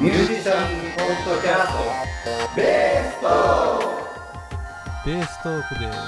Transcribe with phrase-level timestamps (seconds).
[0.00, 1.82] ミュージシャンポッドキャスト。
[2.54, 3.26] ベースト
[5.04, 5.98] ベーストークです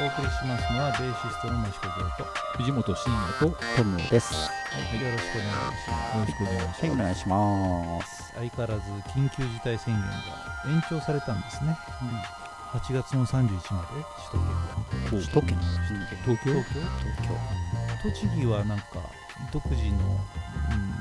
[0.00, 2.24] お送りしますのはベーシストの益子城と、
[2.56, 3.50] 藤本慎也と。
[3.76, 4.32] トムです。
[4.32, 4.40] は
[4.96, 6.16] い、よろしくお願いします。
[6.16, 6.80] よろしくお願いします。
[6.80, 8.32] はい、お願いします。
[8.32, 8.80] 相変わらず
[9.12, 10.08] 緊急事態宣言が
[10.72, 11.76] 延長されたんですね、
[12.72, 14.00] 8月の31まで
[15.10, 16.24] 首都圏は首都圏。
[16.24, 16.52] 東京？
[16.52, 17.36] 東京。
[18.00, 18.84] 東栃木はなんか
[19.52, 20.18] 独自の、うん、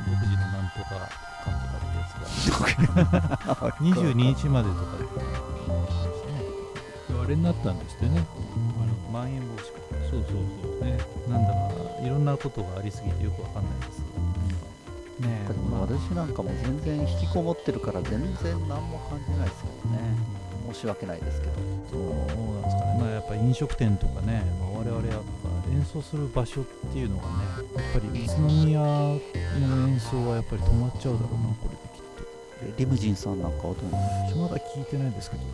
[0.06, 1.10] 独自のなんとか
[1.44, 3.86] かんとかってやつが京。
[3.86, 5.04] 22日までとかで
[7.24, 8.26] あれになったんですってね。
[8.82, 10.86] あのまん延防止かそうそうそう。
[10.86, 11.58] ねなんだか
[12.06, 14.00] いろんなことがありすぎてよくわかんないです
[15.20, 20.00] ねでも私なんかも全然引きこもってるから全然何も感じないですよね。
[20.74, 21.54] 申し訳ないですけど。
[21.90, 27.30] そうなんですかね、まあ、やっぱ飲食店とかね、まあ、我々やっぱ演奏する場所っていうのがね、
[27.76, 29.20] やっぱり宇都宮の
[29.88, 32.24] 演奏はやっぱり止まっちゃうだろうな、これできっと。
[32.62, 35.50] えリムジンさんなんかはどうなんでしょまだ聞いてないですけどね、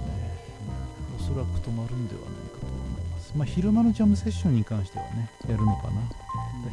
[1.19, 3.33] おそらく止まるんではないかと思います。
[3.35, 6.01] まあ、昼間のジャムセッションに関してはね、やるのかな。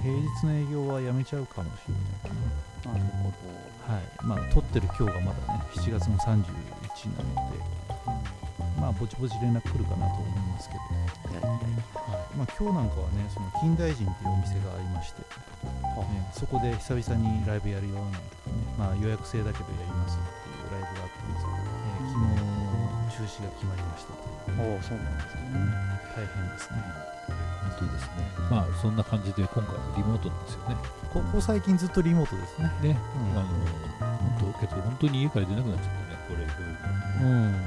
[0.02, 2.92] 平日の営業はやめちゃうかもしれないかな。
[2.92, 3.32] うなるほ
[3.90, 6.52] はい、まあ、撮ってる今日がまだね、7月の31なので、
[7.34, 7.49] まあ、
[9.00, 10.80] ぼちぼち連絡来るかなと思いますけど。
[10.84, 11.32] ど。
[11.32, 11.52] いやいやい
[11.96, 15.26] はいまあ、今日なんかはね、その近代人っていうお店がありまして、ね、
[16.32, 18.22] そこで久々にライブやるよなんてね、
[18.78, 22.10] まあ、予約制だけどやりますっていうライブがあったんですけど、えー
[23.10, 24.12] 昨日中止が決まりました。
[24.62, 25.42] おお、そうなんですね。
[26.16, 26.80] 大変ですね。
[27.78, 28.24] 本当ですね。
[28.50, 30.76] まあそんな感じで今回リモートなんですよね。
[31.12, 32.72] ここ最近ずっとリモートですね。
[32.80, 32.98] ね。
[33.32, 33.48] うんあの
[34.40, 36.18] 本当けど本当に家から出なくなっちゃってね。
[36.28, 36.52] これこ
[37.20, 37.52] ういううん。
[37.52, 37.58] の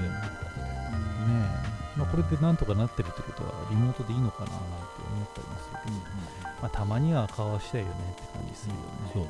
[1.27, 1.45] ね
[1.95, 1.99] え。
[1.99, 4.65] まあ、これでなんとかなってるってことは、リモートでいいのかななんて
[5.13, 5.97] 思ったりもするけど、
[6.61, 8.85] まあ、たまには顔はしたいよねって感じするよね。
[9.13, 9.29] そうね。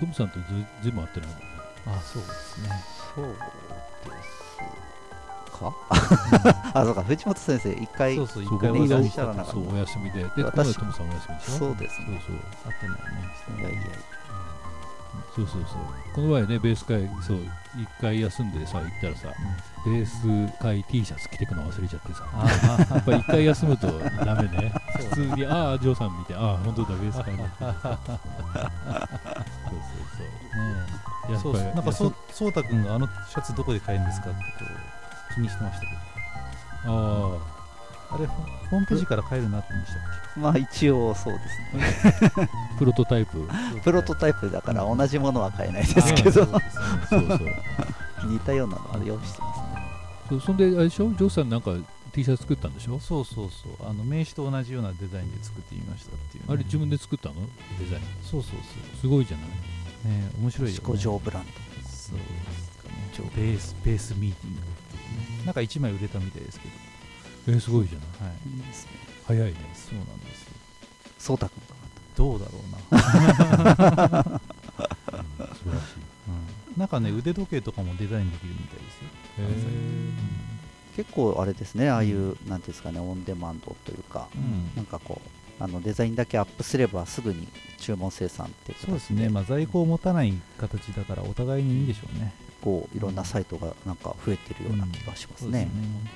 [0.00, 0.44] トムさんとず
[0.82, 1.44] ずいぶん会ってないもんね。
[1.86, 2.68] あそうですね。
[3.14, 3.32] そうで
[4.22, 4.28] す
[5.54, 5.72] か？
[6.74, 10.24] あ、そうか、藤本先生、一回、そうそう、一回おお休みしたたらなかったそうお休みで。
[10.24, 10.74] で、トムさんお休
[11.30, 11.58] みでしょ。
[11.58, 12.20] そうですね。
[12.26, 12.46] そうそう。
[12.72, 13.22] 会ってないね。
[13.60, 13.78] いやいや、
[15.34, 15.78] そうそうそう。
[16.14, 17.38] この前ね、ベース会、そう、
[17.76, 19.28] 一回休んでさ、行ったらさ、
[19.84, 22.24] ベース会 T シャツ着てくの忘れちゃってさ。
[22.32, 22.46] あ
[22.94, 23.88] やっぱ一回休むと
[24.24, 24.72] ダメね。
[25.10, 27.44] 普通に、ああ、ジョーさん見て、ああ、本当だ、ベース会だ。
[27.58, 28.04] そうそうそう。
[31.30, 34.42] やっぱりそうなんかそうそうたくんがあのシャツどこで買えるんですかってこ
[35.30, 35.86] う気にしてましたけ
[36.84, 37.40] あど
[38.10, 40.02] あれホホームページから買えるなって言うんでしたっ
[40.36, 41.40] まあ一応そうで
[42.00, 42.48] すね。
[42.74, 43.46] あ、プロトタイプ。
[43.74, 47.38] けプロトタイプだから同じものは買えないですあけど、そうですねそうそう。
[48.30, 49.66] 似たようなのは用意してますね。
[50.28, 51.08] そうそんで、あれでしょ？
[51.10, 51.72] ジョーさんなんか
[52.12, 52.98] T シャツ作ったんでしょ？
[53.00, 53.88] そうそうそう。
[53.88, 57.34] あの名刺と同じようなデザインで作ってみましたっていうね、あれ自分で作ったの？
[57.78, 58.02] デザイン。
[58.22, 58.52] そうそう
[59.00, 59.46] すごいじゃない？
[60.02, 62.10] そうね面白いよ、ね、五条ブランそうです
[62.82, 62.94] かね。
[63.14, 64.60] 上ベースベースミーティング
[65.46, 66.74] なんか1枚売れたみたいですけど
[67.46, 68.38] えー、すごいじゃないはい。
[68.44, 68.50] ド。
[68.56, 68.90] いいですね。
[69.26, 69.54] 早いね。
[69.74, 70.52] そうなんですよ。
[71.18, 71.74] そうたくんか
[72.16, 74.40] どうだろうな。
[74.40, 74.40] うん
[75.54, 76.00] 素晴らしい。
[76.28, 76.78] うん。
[76.78, 84.70] なんかね腕時計とかもデザインできるみたいですよ、へ結構あれですね、ああいう、なんていうんですかね、オンデマンドというか、うん。
[84.76, 92.32] なんかこう、あのデザインだけアップすればすぐに注文生産ってそうですね、まあ、在庫を持たない形だからお互いにいいんでしょうね。
[92.60, 95.60] こういろんなサイトがなんか増えてるような気がしますね。
[95.60, 96.08] なん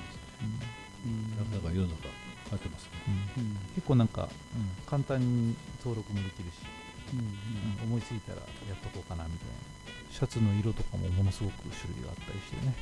[1.69, 2.03] か世の中
[2.49, 2.89] 変わってますね。
[3.37, 3.43] うん。
[3.43, 3.57] うん。
[3.75, 4.69] 結構なんか、うん。
[4.89, 6.55] 簡単に登録もできるし、
[7.13, 7.19] うん。
[7.19, 8.43] うん思いついたらや
[8.73, 9.53] っとこうかなみたいな。
[10.11, 12.73] シャツの色とかもものすごく種類があったりしてね、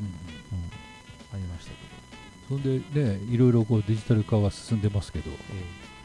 [0.00, 0.06] うん
[1.32, 1.76] ありましたけ
[2.54, 2.60] ど。
[2.60, 5.30] そんでね、いろいろこうデジタル化は進んでますけど、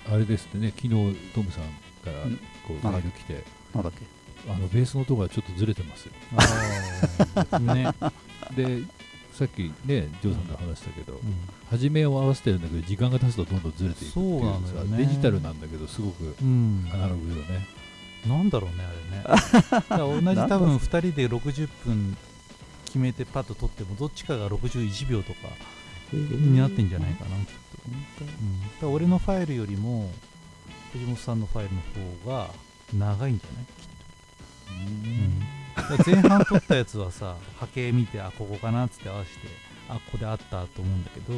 [0.10, 1.64] あれですってね、昨日トムさん
[2.06, 2.38] からうん。
[2.38, 3.44] こうメール来て、
[3.74, 4.06] なんだっけ？
[4.50, 6.14] あのベースの音がちょっとずれてますよ。
[7.60, 7.92] ね、
[8.56, 8.84] で、
[9.38, 11.22] さっきね、ジョーさんと話したけど、うん。
[11.70, 14.98] 初めを合わせてるんだけど、時間が経つとどんどんずれていくっていうそうなのよね。
[14.98, 17.68] デジタルなんだけど、すごくうん、アナログよね。
[18.26, 20.24] なんだろうね、あれね。
[20.26, 22.18] 同じ多分2人で60分
[22.86, 25.40] 決めてパッと撮っても、どっちかが61秒とか
[26.24, 27.46] になってんじゃないかな、きっ
[28.82, 28.86] と。
[28.88, 30.12] うん、俺のファイルよりも
[30.94, 31.82] 藤本さんのファイルの
[32.26, 32.50] 方が
[32.94, 35.47] 長いんじゃないきっと、うん、
[36.06, 39.48] 前半撮ったやつはさ波形見てあここかなっつって合わせて
[39.90, 41.34] あここであったと思うんだけど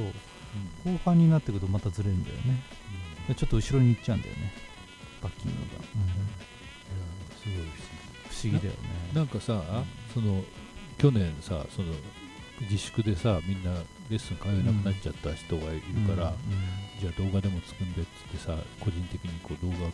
[0.84, 2.64] 後半になってくるとまたずれるんだよね。
[3.28, 4.52] でちょっと後ろに行っちゃうんだよね。
[5.22, 5.84] バッキングが、
[7.38, 8.00] すごいですね。
[8.30, 8.90] 不思議だよね。
[9.14, 9.62] なんかさ、
[10.14, 10.44] その
[10.98, 11.94] 去年さ、その
[12.62, 13.72] 自粛でさ、みんな
[14.10, 16.34] レッスン通えなくなっちゃった人がいるから、
[17.00, 19.92] じゃあ動画でも作んでっつってさ、個人的にこう動画を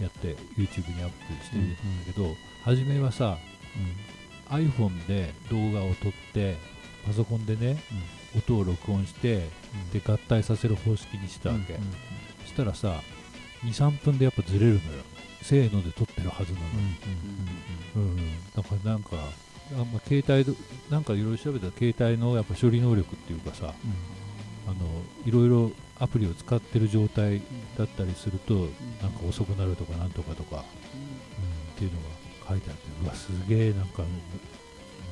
[0.00, 1.76] やって YouTube にアップしてるんだ
[2.06, 3.38] けど、初めはさ、
[4.50, 6.56] iPhone で動画を撮って
[7.06, 7.76] パソコンでね
[8.36, 9.48] 音を録音して
[9.92, 11.78] で合体させる方式にしたわけ、
[12.42, 13.00] そしたらさ
[13.64, 14.80] 23分でやっぱずれるのよ。
[15.42, 16.64] せーので撮ってるはずなの、
[17.96, 18.16] うん
[18.56, 19.10] だからなんか
[19.78, 20.54] あんま携帯ど
[20.88, 23.74] なんかいろいろ調べたら携帯のやっぱ処理能力っていうかさ
[24.66, 24.76] あの
[25.26, 27.42] いろいろアプリを使ってる状態
[27.76, 30.64] だったりするとなんか遅くなるとかなんとかとか、
[31.74, 32.06] っていうのが
[32.48, 34.02] 書いてあってうわすげえなんか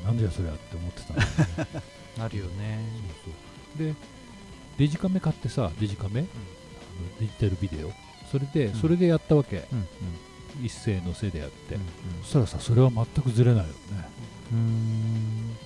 [0.04, 1.28] なんじゃそりゃって思ってたんだよ
[1.74, 1.82] ね。
[2.20, 2.84] あるよね。
[3.24, 3.34] そう
[3.76, 3.86] そう。
[3.86, 3.94] で
[4.78, 6.28] デジカメ買ってさデジカメ、あの
[7.20, 7.92] デジタルビデオ。
[8.30, 8.80] それで、うん。
[8.80, 9.86] それでやったわけ、うん
[10.62, 11.82] 一斉のせでやって、うん
[12.22, 13.72] そしたらさそれは全くずれないよね、
[14.52, 14.58] うん。
[14.58, 15.56] うん。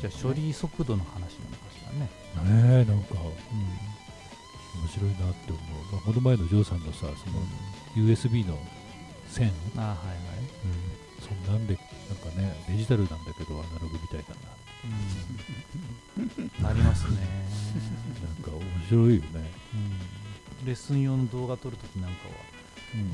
[0.00, 1.34] じゃあ処理速度の話なのか
[1.72, 2.10] しらね。
[2.44, 7.14] ねえなんか面白いなって思う、まあ、この前のジョーさんのさその
[7.94, 8.58] USB の
[9.34, 9.52] 線。
[9.76, 10.16] あはいはい。
[11.20, 14.34] そんなんでなんかねデジタルなんだけどアナログみたいだ
[14.84, 16.50] うん。
[16.62, 17.18] なりますね。
[18.22, 19.50] ななんか面白いよね、
[20.60, 20.66] うん。
[20.66, 22.54] レッスン用の動画撮るときなんかは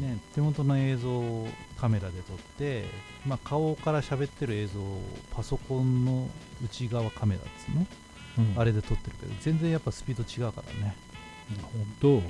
[0.00, 2.84] ね、手元の映像をカメラで撮って、
[3.26, 5.00] まあ、顔から喋ってる映像を
[5.30, 6.28] パソコンの
[6.62, 7.86] 内側カメラっつうの、
[8.52, 8.60] うん。
[8.60, 10.94] あれで撮ってるけど全然やっぱスピード違うからね、
[11.62, 12.22] 本当、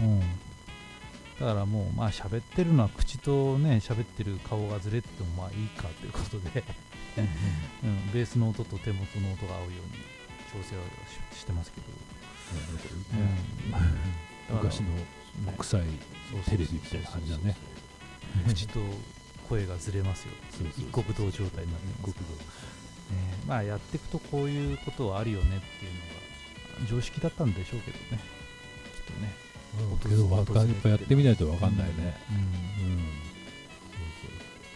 [1.41, 6.63] だからもうまあ喋ってるのは口とね喋ってる顔がずれててもまあいいかということで、
[7.83, 10.21] うん、ベースの音と手元の音が合うように
[10.53, 10.83] 調整は
[11.33, 11.87] ししてますけど、
[14.51, 14.57] うん。
[14.57, 15.07] 昔のね
[15.57, 15.81] 国際
[16.45, 17.57] テレビみたいな感じだね。
[18.47, 18.81] 口と
[19.49, 20.35] 声がずれますよ。
[20.77, 22.15] 一国道状態になってます。
[22.15, 22.45] けど、ね、
[23.47, 28.21] まあやっていくとこういうことはあるよねっていうのが常識だったんでしょうけどね。
[28.95, 29.50] きっとね
[30.03, 30.47] けどやっ
[30.83, 32.37] ぱやってみないと分かんないね、うん。
[32.87, 33.05] うん。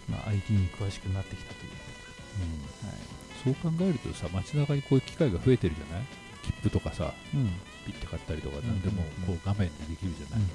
[0.09, 1.73] まあ、IT に詳しくなってきたという。
[3.45, 6.05] そう考えるとさ街中にこういう機械が増えてるじゃない？
[6.43, 7.51] 切符とかさうん。
[7.87, 8.63] ピッて買ったりとかん。
[8.67, 9.35] 何でもうん。
[9.37, 10.49] こう画面でできるじゃない、うん。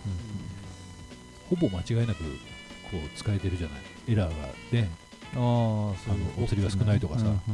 [1.50, 3.80] ほぼ間違いなくこう使えてるじゃない？
[4.08, 4.90] エラーがね。
[5.36, 5.96] ああそ
[6.42, 7.26] お釣りが少ないとかさ。
[7.26, 7.32] うん。
[7.32, 7.38] うん。
[7.38, 7.48] そ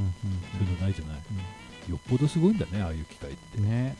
[0.59, 1.17] ういうのないじゃない、
[1.89, 3.69] よっぽどすごいんだねああいう機械って、うん。
[3.69, 3.97] ね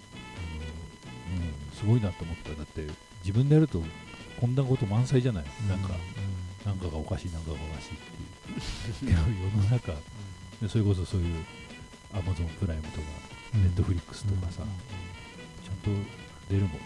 [1.28, 1.44] うん、
[1.76, 2.88] すごいなと思っただって
[3.24, 3.84] 自分でやると
[4.40, 5.90] こんなこと満載じゃない、なんか
[6.66, 9.12] なんかがおかしいなんかがおかしいっていう。
[9.16, 9.94] 世の中
[10.62, 11.46] でそれこそそういう
[12.14, 13.08] アマゾンプライムとか
[13.54, 13.64] うん。
[13.64, 14.70] ネットフリックスとかさ、うん。
[15.64, 15.90] ちゃんと
[16.50, 16.80] 出るもんね。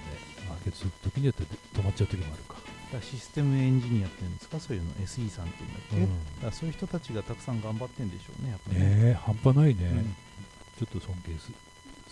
[0.52, 2.56] あけどそういう時によって止まっちゃう時もあるか。
[2.92, 4.60] だシステムエンジニアっていうんですか？
[4.60, 6.42] そういうの SE さんっていうんだっけ、うん。
[6.42, 8.80] だそういう人たちがたくさん頑張ってんでしょうねやっぱり。
[8.80, 10.16] ねえ半端ないね、うん。
[10.80, 11.52] ちょっと尊敬す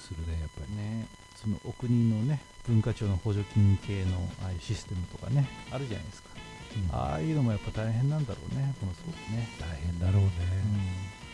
[0.07, 0.75] するねやっぱり。
[0.75, 1.07] ね
[1.37, 6.29] そのお国のね文化庁の補助金系のああいうシステムとかねあるじゃないですか、
[6.91, 10.29] ああいうのもやっぱ大変なんだろうねこのすごくね、大変だろうね、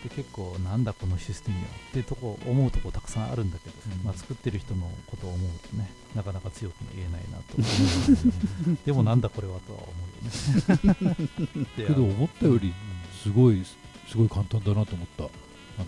[0.04, 4.06] で結構なんだこのシステムはってとこ思うとこたくさんあるんだけど、うん。
[4.06, 8.78] まあ、作ってる人のことを思うとねなかなか強くも言えないなと思う。
[8.86, 9.92] でもなんだこれはとは思
[10.76, 11.66] うよね。
[11.78, 12.74] でけど思ったよりうん。
[13.18, 13.64] すごい
[14.10, 15.24] すごい簡単だなと思った。
[15.24, 15.28] あ
[15.80, 15.86] の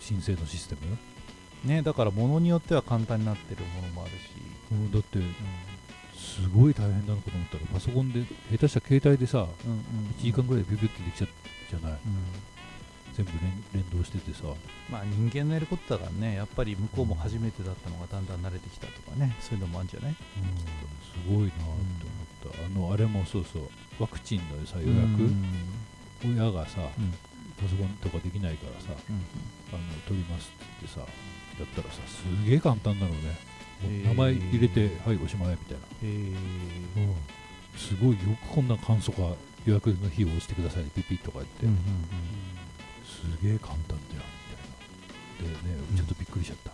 [0.00, 0.96] 申請のシステム、
[1.64, 4.16] ねだから物によっては簡単になってるものもあるし、
[4.72, 5.18] うん、だって
[6.16, 9.80] すごい大変なのかと思ったらパソコンで下手したら携帯でさうんうん
[10.20, 11.28] 1時間ぐらいでビュビュってできちゃう
[11.70, 11.92] じゃない？
[11.92, 11.98] うん。
[13.14, 14.44] 全部連連動しててさ。
[14.88, 20.14] まあ人間のやることだからねやっぱり向こうも初めてだったのがだんだん慣れてきたとかねそういうのもあるんじゃない？
[20.14, 20.22] す
[21.28, 21.74] ごいなと思
[22.52, 23.62] った、あのあれもそうそう。
[23.98, 25.44] ワクチンのさ予約、うん
[26.24, 27.10] 親がさ、うん。
[27.60, 29.16] パソコンとかできないからさうん。
[29.72, 31.06] あの取りますって言ってさ
[31.58, 33.48] やったらさすげえ簡単なのね。
[34.04, 37.14] 名前入れて、はいおしまいみたいな、へえ
[37.76, 38.18] すごいよ
[38.50, 39.22] くこんな簡素化
[39.64, 41.78] 予約の日を押してくださいピッピッとか言って、うんうん
[43.06, 44.22] すげえ簡単だよ
[45.40, 45.58] みたいな。
[45.62, 46.72] でねちょっとびっくりしちゃった、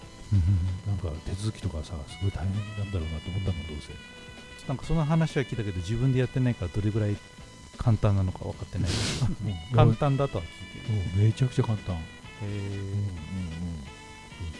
[0.90, 3.92] なんか手続きとかさすごい大変なんだろうなと思ったのどうせ。
[4.66, 7.16] なんかその話は聞いたけど自分でやってないからどれぐらい
[7.76, 8.90] 簡単なのか分かってない
[9.70, 9.76] うん。
[9.76, 10.50] 簡単だとは聞い
[11.12, 11.24] てる。
[11.26, 11.96] めちゃくちゃ簡単。
[11.96, 11.98] へ
[12.42, 12.94] うんうんうん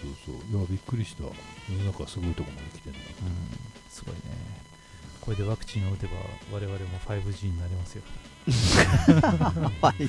[0.03, 0.35] そうそう。
[0.57, 1.23] いやびっくりした。
[1.25, 1.31] 世
[1.79, 3.05] の中すごいとこまで来てんだうん。
[3.89, 4.21] すごいね。
[5.21, 6.13] これでワクチンを打てば
[6.53, 8.03] 我々も 5G になりますよ。
[8.47, 10.09] 5G 早い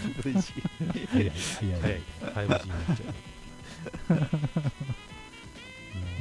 [1.07, 2.01] 早い、
[2.33, 2.59] 早い 5G になっ
[2.97, 3.03] ち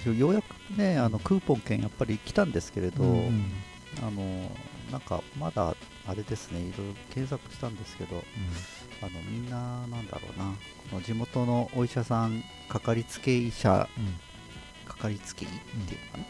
[0.06, 0.14] ゃう。
[0.14, 3.50] ようやくねあのクーポン券やっぱり来たんですけれど、うん
[4.02, 4.50] あの
[4.92, 5.74] なんかまだ
[6.06, 6.60] あれですね。
[6.60, 8.22] いろいろ検索したんですけど
[9.04, 10.54] あのみんななんだろうな。
[10.90, 14.14] この地元のお医者さんかかりつけ医者うん。
[14.86, 15.50] かかりつけ医っ
[15.88, 16.24] ていうのかな、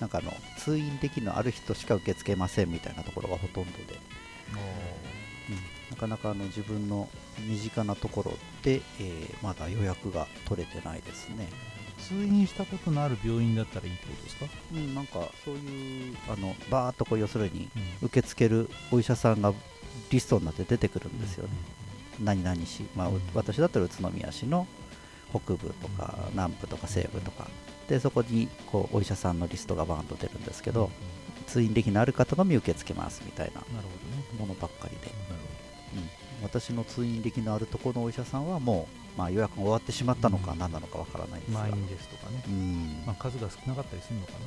[0.00, 3.98] なんかあの通院できるのある人しか受け付けませんみたいなところがほとんどで。
[5.90, 7.08] なかなかあの自分の
[7.38, 8.32] 身近なところ
[8.62, 11.48] で、えーまだ予約が取れてないですね。
[11.98, 18.06] 通院したことのある病院だったらいいってことですか、うん、なんかそういうあのバーっとこう要するにうん。
[18.08, 19.54] 受け付けるお医者さんが
[20.10, 21.54] リストになって出てくるんですよね。
[22.20, 23.22] 何々市、まあ、うん。
[23.34, 24.66] 私だったら宇都宮市の
[25.30, 27.48] 北部とか南部とか西部とか。
[27.88, 30.90] でそこにこうお医者さんのリストがバーンと出るんですけど、
[31.46, 33.62] 通院歴のある方のみ受け付けますみたいな
[34.38, 35.12] ものばっかりで、
[35.94, 36.10] うん、
[36.42, 40.58] 私の通院歴のあるところのお医者さんはもう、まあ、予約が終わってしまったのかうん。
[40.58, 43.02] 何なのかわからないですが、満員ですとかね、うん。
[43.06, 44.38] まあ、数が少なかったりするのかな。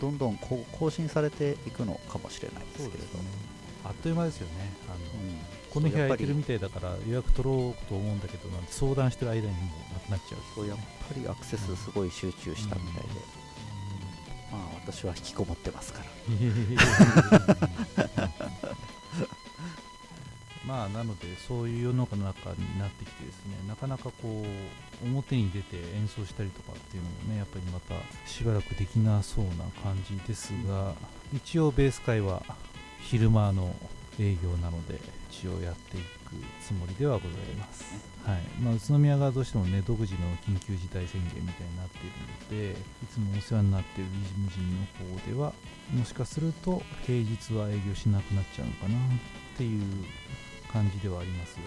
[0.00, 3.18] どんどんこう更新されていくのかもしれないですけれど
[3.84, 4.72] あっという間ですよね。
[4.88, 5.38] あの、うん。
[5.70, 9.60] この日空いてるみたいだから予約取ろうと思うんだけどなんて相談してる間にも
[9.90, 10.40] うなくなっちゃう。
[10.56, 10.84] ぱりやっぱ
[11.16, 13.08] りアクセスすごい集中したみたいで、
[14.52, 16.06] まあ私は引きこもってますから。
[20.66, 27.96] まあなのでそういう世の中になってきてですねなかなかこう表に出て演奏したりとかっていうのもねやっぱりまた
[28.28, 30.94] しばらくできなそうな感じですが
[31.34, 32.44] 一応ベース会は
[33.02, 33.74] 昼間の
[34.18, 37.84] 営業なので一応やっていくつもりではございます、
[38.24, 38.42] はい。
[38.60, 42.00] まあ、宇都宮がどうしてもね独自の緊急事態宣言みたいになってい
[42.58, 44.86] るのでいつもお世話になっているリムジンの
[45.18, 45.52] 方では
[45.92, 49.00] もしかすると平日は営業しなくなっちゃうのかなっ
[49.56, 49.82] ていう
[50.72, 51.62] 感じではありますが、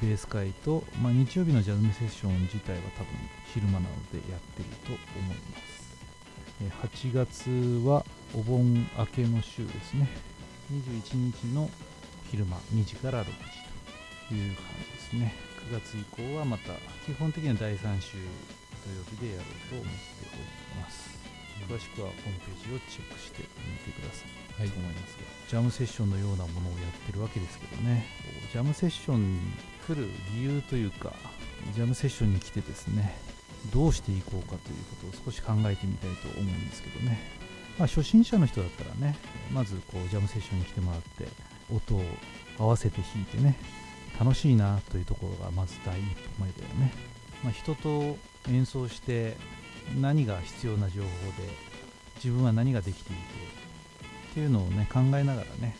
[0.00, 3.08] ベース会と、まあ、日曜日のジャズムセッション自体は多分
[3.52, 10.08] 昼間なのでやってると思います、8月はお盆明けの週ですね。
[10.72, 11.70] 21日の
[12.30, 13.32] 昼間2時から6時
[14.28, 15.34] という感じですね。
[15.70, 16.72] 9月以降はまた
[17.06, 18.18] 基本的には第3週
[18.84, 19.90] 土曜日でやろうと思って
[20.22, 21.14] おります。
[21.68, 24.60] 詳しくはホームページをチェックしてみてください。
[24.60, 24.70] はい。
[24.70, 28.06] と思いますが、ジャムセッションのようなものをやってるわけですけどね。
[28.52, 29.40] ジャムセッションに
[29.86, 31.12] 来る理由というか
[31.74, 33.16] ジャムセッションに来てですね
[33.72, 37.18] どうしていこうかということを少し考えてみたいと思うんですけどね、
[37.78, 39.16] まあ、初心者の人だったらね
[39.52, 41.28] まずこうジャムセッションに来てもらって
[41.74, 42.02] 音を
[42.58, 43.58] 合わせて弾いてね
[44.18, 46.04] 楽しいなというところがまず第一
[46.38, 46.92] 歩前だよね、
[47.42, 48.16] まあ、人と
[48.48, 49.36] 演奏して
[50.00, 51.10] 何が必要な情報で
[52.16, 53.22] 自分は何ができていて
[54.30, 55.76] っていうのをね考えながらね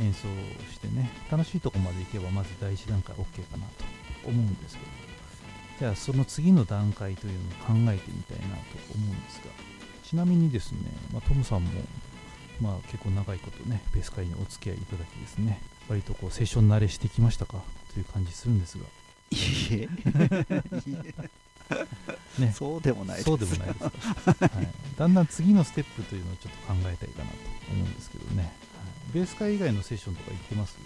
[0.00, 0.28] 演奏
[0.70, 5.08] してね楽しいとこまで行けばまず第一段階 OK かなと思うんですけど。
[5.78, 8.62] じゃあその次の段階というのを考えてみたいなと
[8.94, 9.67] 思うんですが。
[10.08, 10.78] ちなみにですね、
[11.12, 11.70] まあ、トムさんも
[12.62, 15.60] まあ結構長いことねベース会にお付き合いいただきですね。
[15.86, 17.62] 割とこうセッション慣れしてきましたか？
[17.92, 18.84] という感じするんですが。
[19.30, 19.36] い
[19.82, 19.88] え。
[22.40, 22.52] ね。
[22.56, 23.26] そうでもないです。
[23.26, 23.90] そうでもないですか、
[24.46, 27.36] はい、だんだん次のステップというのをちょっと考えたいかなと
[27.70, 28.52] 思うんですけどね、はい。
[29.12, 30.78] ベース会以外のセッションとか行ってます？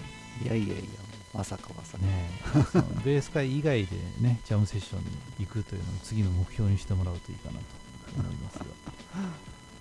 [0.43, 0.83] いやいやいや
[1.33, 2.29] まさかまさか、ね。
[3.05, 7.65] ベース会以外でねジャムセッションに行くというのを次の目標にしてもらうといいかなと
[8.21, 8.65] 思いますが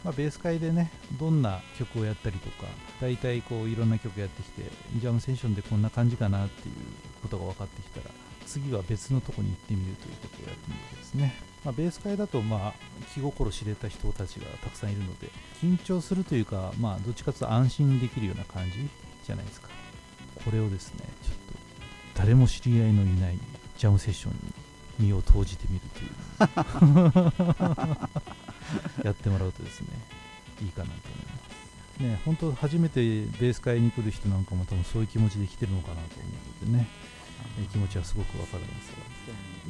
[0.04, 2.68] まあベース会でねどんな曲をやったりとか
[3.00, 4.64] 大体こういろんな曲やってきて
[4.96, 6.76] ジャムセッションでこんな感じかなっていう
[7.22, 8.14] ことが分かってきたら
[8.46, 12.74] 次は別のとこに行ってみるということをやってみるわけですね、まあ、ベース会だとまあ
[13.14, 15.30] 気心知れた人たちがたくさんいるので
[15.62, 18.90] 緊張するというかまあどっちかというと安心できるような感じ
[19.26, 19.70] じゃないですか。
[20.44, 21.34] これをですねちょっ
[22.16, 23.38] と誰も知り合いのいない
[23.78, 24.34] ジャムセッション
[25.00, 26.10] に身を投じてみるという
[29.04, 29.88] やってもらうとですね
[30.62, 31.42] いいかなと思います。
[32.02, 36.10] ね本当初めてベース会に来る人なんかも多分そういう気持ちで来てるのかなと思
[36.64, 36.88] うのでね
[37.60, 38.98] え気持ちはすごくわかるんですが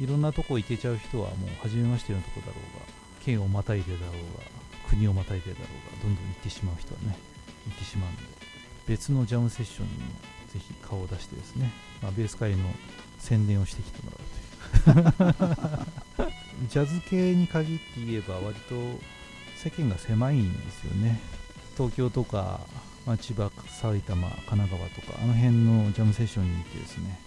[0.02, 2.84] いろんなとこ行けちゃう人はもう初めましてのとこだろうが
[3.24, 4.44] 県をまたいでだろうが
[4.88, 7.16] 国をまたいでだろうがどんどん行ってしまう人はね
[7.66, 8.22] 行ってしまうので
[8.86, 9.98] 別のジャムセッションにも
[10.48, 11.70] ぜひ顔を出してですね、
[12.02, 12.68] まあ、ベース界の
[13.18, 14.94] 宣伝をしてきてもらう
[15.34, 15.44] と
[16.20, 16.21] いう
[16.68, 18.74] ジャズ系に限って言えば割と
[19.56, 21.20] 世間が狭いんですよね。
[21.76, 22.60] 東京とか、
[23.06, 27.18] まあ、千葉埼玉神奈川とかあの辺のジャムセッションに行ってですね、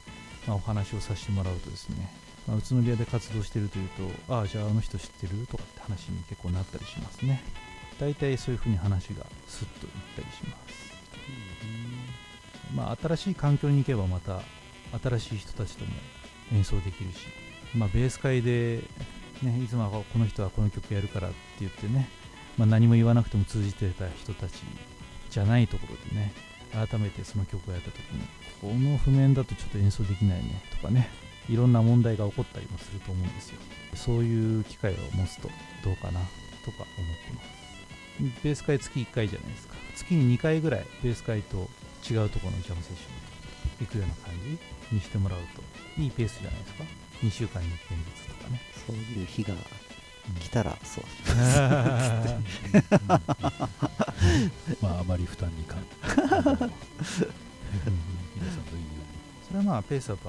[0.48, 2.10] まあ、お話をさせてもらうとですね、
[2.48, 3.90] まあ、宇都宮で活動してるという
[4.28, 7.44] とああじゃああの人知ってるとかって話に結構なったりしますね。
[8.00, 10.86] 大体そういうふうに話がスッといったりします。
[12.76, 14.42] まあ、新しい環境に行けばまた
[15.02, 15.92] 新しい人たちとも
[16.54, 17.28] 演奏できるし、
[17.74, 18.82] まあ、ベース会で、
[19.42, 22.10] ね、いつもはこの人はこの曲やるからって言ってね、
[22.58, 24.64] まあ、何も言わなくても通じてた人たち
[25.30, 26.34] じゃないところでね
[26.72, 28.26] 改めてその曲をやった時に
[28.62, 31.10] この譜面だとちょっと演奏できないねとかね
[31.50, 33.60] いろんな問題が起こったりもすると思うんですよ。
[33.94, 35.50] そういう機会を持つと
[35.84, 36.20] どうかな
[36.66, 38.44] とか思ってます。
[38.44, 39.76] ベース会月1回じゃないですか。
[39.96, 41.70] 月に2回ぐらいベース会と
[42.10, 44.34] 違うところのジャムセッション行くような感
[44.90, 47.05] じにしてもらうといいペースじゃないですか。
[47.24, 48.62] 2週間に1遍ずつとかね。
[48.88, 49.54] そういう日が
[50.40, 51.04] 来たらそう。
[54.82, 55.76] まああまり負担にか
[56.16, 56.68] 皆さんとい。
[56.68, 56.70] うよ
[59.48, 60.22] それはまあペースはね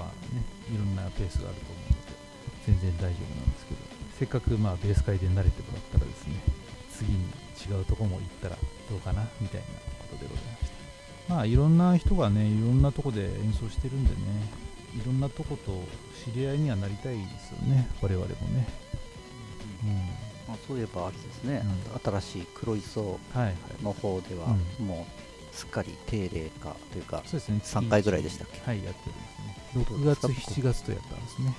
[0.72, 0.94] いろん。
[0.96, 2.02] なペースがあると思うので
[2.66, 3.52] 全然大丈夫なん。
[3.52, 3.80] ですけど
[4.18, 6.34] せっかくまあベース回で慣れてもらったらですね
[6.92, 7.18] 次に
[7.68, 8.56] 違うとこも行ったら
[8.90, 9.66] どうかなみたいな
[10.10, 10.70] ことでございまし
[11.28, 11.76] たまあいろん。
[11.78, 12.82] な人がねいろん。
[12.82, 14.04] なとこで演奏してるん。
[14.04, 14.16] でね
[14.96, 15.84] いろんなとこと
[16.24, 18.68] 知り合いにはなりたいですよね我々もね。
[19.84, 19.90] うん
[20.48, 21.62] まあ、そういえばあれですね、
[22.04, 23.18] 新しい黒磯
[23.82, 25.06] の方では、も
[25.52, 28.60] うすっかり定例化というかそうですね3回ぐらいでしたっけ？
[28.64, 30.04] はいやってるんですね。
[30.04, 31.54] 6月7月とやったんですね。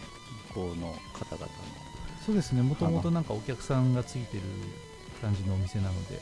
[0.49, 1.51] 向こうの方々の。
[2.25, 4.43] そうですねもともとなんかお客さんがついてる
[5.21, 6.19] 感じのお店なので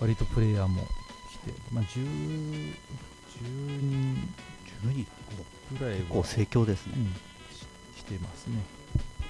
[0.00, 0.82] 割とプレイヤーも
[1.44, 2.74] 来てまあ10 10
[3.42, 4.34] 人
[4.84, 5.06] 10人
[5.78, 7.04] ぐらいは結構盛況ですね、うん、
[7.54, 7.66] し
[7.98, 8.62] してますね。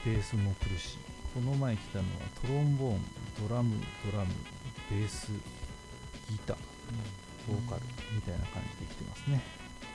[0.05, 0.99] ベースも来るし。
[1.35, 2.09] この前来たのは
[2.43, 3.01] トロンボーン
[3.49, 3.75] ドラム
[4.13, 4.31] ドラム
[4.91, 5.29] ベース
[6.31, 6.57] ギター
[7.49, 7.83] ボーカル
[8.15, 9.43] みたいな感じで来てますね。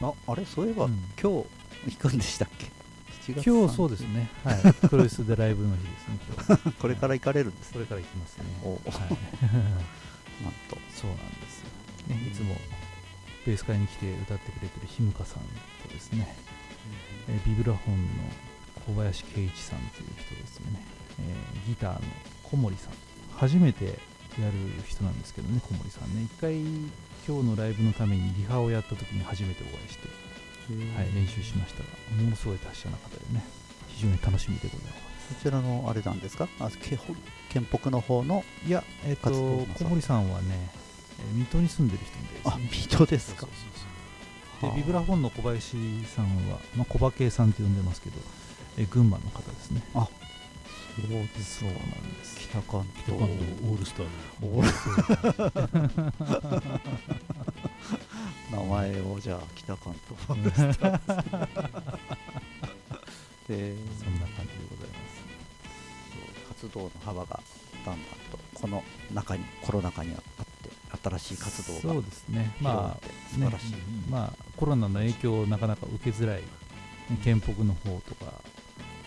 [0.01, 0.45] ああれ？
[0.45, 0.93] そういえば、うん。
[1.21, 1.43] 今
[1.85, 2.65] 日行くんでしたっけ
[3.31, 4.29] ？7月今日そうですね。
[4.43, 4.55] はい。
[4.63, 6.71] でライブの日ですね今日。
[6.81, 7.73] これから行かれるんですね。
[7.73, 8.43] これから行きますね。
[8.63, 8.81] おはい。
[10.43, 10.77] なんと。
[10.95, 11.67] そうなんですよ、
[12.15, 12.55] ね、いつも
[13.47, 15.43] ベース会に来て歌ってくれてるひむかさん
[15.87, 16.35] とですね、
[17.29, 18.07] えービブラフォンの
[18.85, 20.83] 小林圭一さんという人ですよね、
[21.21, 21.99] えーギターの
[22.43, 22.91] 小森さん。
[23.37, 23.95] 初めてやる
[24.85, 26.23] 人なんですけどね小森さんね。
[26.23, 26.59] 一回
[27.27, 30.07] 今日のライブのためにリハをやった時に初めてお会いして、
[30.95, 31.89] はい、練習しましたが
[32.21, 33.43] ものすごい達者な方でね
[33.87, 35.35] 非常に楽しみでございます。
[35.39, 36.47] そちらのあれなんですか？
[36.59, 37.15] あけほ
[37.49, 40.86] 県北の方のいや、えっと活動なさ小森さんはね、えー
[41.33, 43.47] 水戸に住んでる人みたいですあね水戸ですか。
[44.61, 48.19] でビブラフォンの小林さんは、まあ、小馬圭さんって呼んでますけど、
[48.77, 49.83] え群馬の方ですね。
[49.93, 50.01] そ
[51.03, 51.79] うですそうなん
[52.15, 53.17] です北関東。
[53.17, 54.05] 北関東オールスター
[54.41, 54.65] のオー
[56.65, 56.71] ル
[58.57, 60.39] 名前をじゃあ北関東
[63.49, 65.17] えー そんな感じでございます。
[66.49, 67.39] 活動の幅が
[67.85, 70.36] だんだんとこの中にコロナ禍にあって
[71.03, 72.55] 新しい活動がそうですね。
[72.61, 73.77] まって素晴らしい、あ
[74.11, 76.43] まあコロナの影響をなかなか受けづらい
[77.23, 78.33] 県北の方とか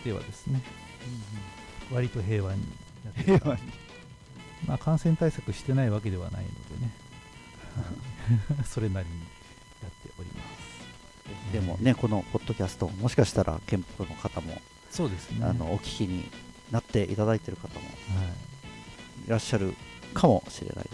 [0.03, 0.61] ではですね
[1.91, 2.61] 割と平和に
[3.05, 3.61] やってる平和に。
[4.67, 6.91] まあ感染対策してないわけではないのでね。
[8.57, 9.19] は いそれなりに
[9.81, 11.51] やっております。
[11.53, 15.45] でもねこのポッドキャストもしかしたら県北の方も、そうですね。
[15.45, 16.29] あのお聞きに
[16.71, 17.91] なっていただいている方もは
[18.23, 19.27] い。
[19.27, 19.75] いらっしゃる
[20.13, 20.89] かもしれない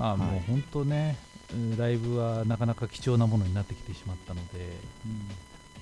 [0.00, 0.18] まあはい。
[0.18, 1.18] もう本当ね、
[1.52, 4.72] うんライブはなかなか貴重なものになってきてしまったので、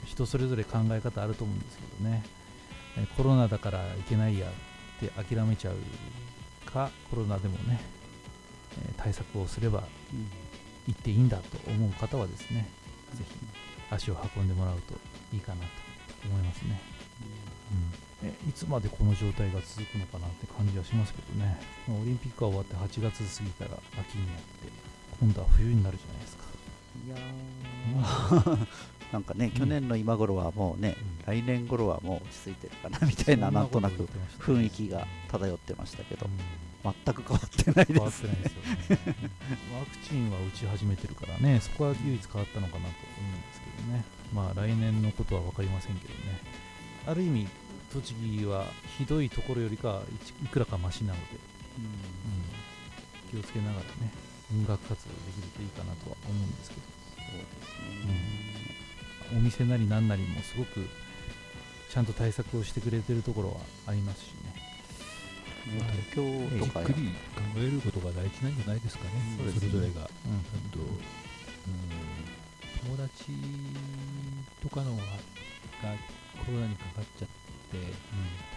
[0.07, 2.25] 人それぞれ考え方あると思うんですけどね、
[2.97, 4.51] えコロナだからいけないやっ
[4.99, 5.77] て諦めちゃう
[6.71, 7.81] か、コロナでもね、
[8.83, 9.85] えー対策をすれば
[10.87, 12.69] 行っていいんだと思う方はですね、
[13.15, 13.35] ぜひ
[13.91, 14.95] 足を運んでもらうと
[15.33, 15.65] いいかなと
[16.29, 16.81] 思いますね。
[18.23, 24.69] うん、えいつまでこの状態が続くのかなって感じはしますけどね、まあオリンピックが終わって8月過ぎたら秋になって、
[25.21, 26.45] 今度は冬になるじゃないですか。
[27.07, 28.67] いやー。
[29.13, 31.35] なんかね、去年の今頃はもうね、うん。
[31.35, 34.07] 来年頃はもう落ち着いてるかなみたいな、なんとなく
[34.39, 36.33] 雰囲気が漂ってましたけど、うん。
[37.05, 37.93] 全く変わってないです。
[37.93, 39.31] 変わってないですよね。
[39.81, 44.05] ワクチンは打ち始めてるからねそこは唯一変わったのかなと思うんですけどね。
[44.33, 46.41] まあ来年のことは分かりませんけどね
[47.07, 47.49] ある意味
[47.93, 48.67] 栃木は
[48.99, 50.03] ひどいところよりかは
[50.43, 51.23] いくらかマシなので、
[53.33, 54.13] うん、気をつけながらね
[54.53, 56.83] 音楽活動できるといいかなとは思うんですけど
[57.17, 58.59] そうですね
[59.37, 60.87] お店なりなんなりもすごく
[61.91, 63.57] ちゃんと対策をしてくれてるところは
[63.87, 64.53] ありますしね。
[65.79, 67.15] ね東京とかやじっくり考
[67.57, 69.61] えることが大事なんじゃないですかね、そうですね。
[69.71, 70.11] それぞれが。
[70.25, 70.33] うん。
[70.33, 70.47] うん、
[72.89, 73.33] 友達
[74.63, 75.03] とかのが
[76.45, 77.79] コロナにかかっちゃって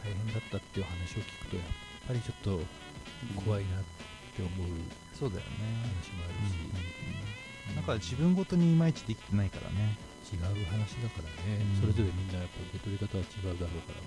[0.03, 1.65] 大変だったっていう話を聞くとやっ
[2.07, 2.61] ぱりちょっと
[3.43, 3.83] 怖いなっ
[4.35, 4.67] て思う
[5.11, 5.85] そうだよね。
[5.85, 9.97] 話もあるし、なんか自分ごとにいまいちできてないからね。
[10.31, 11.81] 違う話だからね、うん。
[11.81, 13.99] それぞれみんなやっぱ受け取り方は違うだろうから、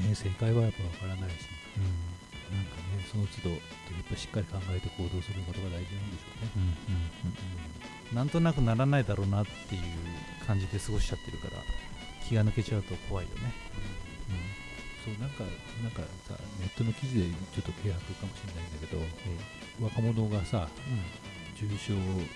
[0.00, 0.08] うん。
[0.08, 1.44] ね、正解はやっぱ分からないし、
[1.76, 2.56] うん。
[2.56, 3.60] なんかね、その都度、やっ
[4.08, 6.50] ぱしっかり考えて行動することが大事なんでしょうね。
[6.56, 6.74] うん
[8.10, 8.16] うん。
[8.16, 9.82] なんとなくならないだろうなっていう
[10.46, 11.60] 感じで過ごしちゃってるから
[12.28, 13.52] 気が抜けちゃうと怖いよね、
[15.00, 15.44] そうなんか、
[15.82, 17.24] なんかさ、ネットの記事で
[17.56, 19.00] ちょっと軽薄かもしれないんだけど、
[19.80, 20.68] 若者がさ、
[21.56, 22.28] 重症に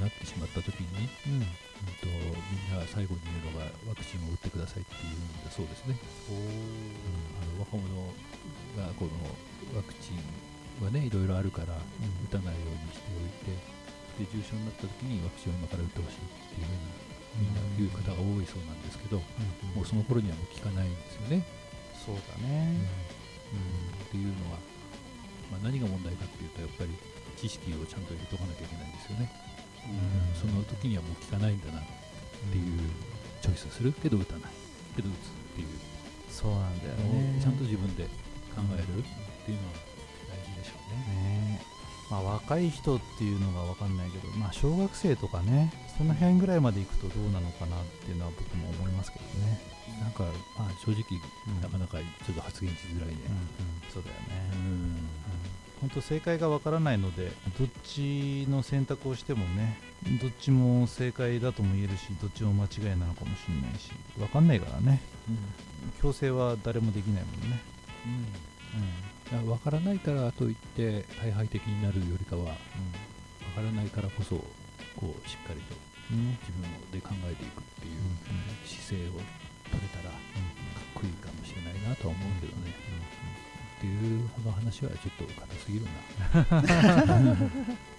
[0.00, 1.46] なってしまった時に、うん。
[1.82, 5.98] うんとみんな最後に言うのがワクチンを打ってくださいっていうんだそうですね、
[6.30, 6.46] おうん。
[7.42, 7.90] あの若者
[8.78, 9.10] がこの
[9.74, 10.22] ワクチン
[10.78, 11.74] はねいろいろあるから
[12.30, 13.58] 打たないようにしておいて
[14.22, 17.54] で重症になった時にワクチンを今から打ってほしいっていうふうにみん。
[17.54, 19.18] な言う方が多いそうなんですけど、
[19.74, 21.44] もうその頃にはもう効かないんですよね、
[22.04, 22.76] そうだね。
[24.06, 24.58] っていうのは、
[25.50, 26.90] まあ、何が問題かっていうとやっぱり
[27.36, 29.32] 知識をちゃんと入れとかなきゃいけないんですよね、
[30.38, 31.82] その時にはもう効かないんだなっ
[32.52, 32.78] ていう
[33.40, 34.50] チョイスするけど打たない。
[34.94, 35.18] けど打つっ
[35.56, 35.68] ていう。
[36.30, 37.38] そうなんだよのね。
[37.38, 38.04] をちゃんと自分で
[38.54, 39.02] 考えるっ
[39.44, 39.74] ていうのは
[40.28, 41.16] 大事でしょうね。
[41.16, 41.31] ね
[42.12, 49.60] まあ若い人っていうのが分かんないけどまあ小学生とかねその辺ぐらいまで行くとどうなのかなっていうのは僕も思いますけどね。
[50.00, 50.24] なんか、
[50.58, 51.04] まあ、正直
[51.46, 53.16] うんなかなかちょっと発言しづらいね。
[53.28, 53.32] うん。
[53.32, 54.50] うんそうだよね。
[54.52, 54.96] うん。
[55.80, 59.80] 本当正解がわからないのでどっちの選択をしてもね
[60.20, 65.00] どっちも正解だとも言えるしどっちも間違いなのかもしれないしわかんないからね。
[66.00, 67.60] 強制は誰もできないもんね。
[68.04, 72.52] うん分からないからといって大敗的になるよりかは分
[73.54, 74.36] からないからこそ
[74.96, 75.74] こうしっかりと
[76.10, 78.00] 自分で考えていくっていう
[78.66, 79.12] 姿勢を
[79.70, 80.20] 取れたらかっ
[80.94, 82.72] こいいかもしれないなとは思うけどね。
[83.78, 85.90] っていうこの話はちょっと硬すぎるな。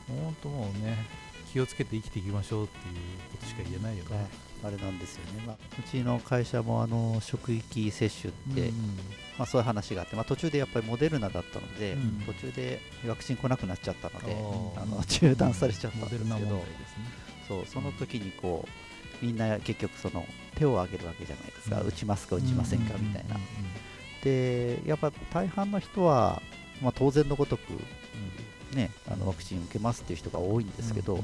[0.08, 1.06] 本当もうね
[1.52, 2.96] 気をつけて生きていきましょうっていう
[3.32, 4.28] ことしか言えないよね。
[4.64, 8.98] あれなんですよね、まあ、うちの会社もあの職域接種って、うん
[9.38, 12.24] まあ、そういう話があって、まあ、途中でやっぱりモデルナだったので、うん。
[12.26, 14.36] 途中でワクチン来なくなっちゃったので
[14.82, 16.36] あの中断されちゃったモんですけど。
[16.36, 16.64] ね。
[17.48, 18.66] そうその時にこ
[19.22, 21.88] うみんな結局その手を挙げるわけじゃないですか、うん。
[21.88, 23.42] 打ちますか打ちませんかみたいな、うん
[24.24, 26.42] でやっぱ大半の人は、
[26.82, 27.62] まあ、当然のごとく、
[28.74, 31.20] ね、あのワクチン受けますっていう人が多いんですけど、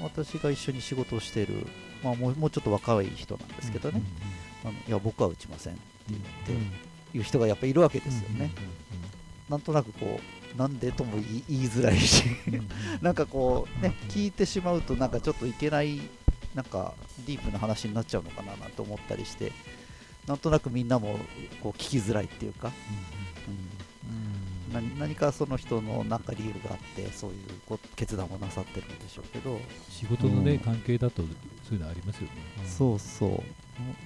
[0.00, 1.66] 私が一緒に仕事をしている、
[2.04, 4.00] まあ、もうもうちょっと若い人なんですけどね、
[4.64, 6.52] あのいや僕は打ちませんって言って、
[7.16, 8.50] いう人がやっぱりいるわけですよね、
[9.48, 10.20] なんとなくこ
[10.54, 12.24] うなんでとも言い言いづらいし。
[13.02, 16.00] なんかこうね聞いてしまうとなんかちょっといけない
[16.54, 16.94] なんか
[17.26, 19.52] ディープな話になっちゃうのかななんて思ったりして
[20.26, 21.18] なんとなくみんなも
[21.62, 22.72] こう聞きづらいっていうか、
[24.08, 30.58] うん、何何かその人のなんか理由があってそういうこ決断をなさってるんでしょうけど、仕事のね、うん。
[30.60, 31.22] 関係だと
[31.68, 32.30] そういうのありますよね。
[32.66, 33.42] そうそう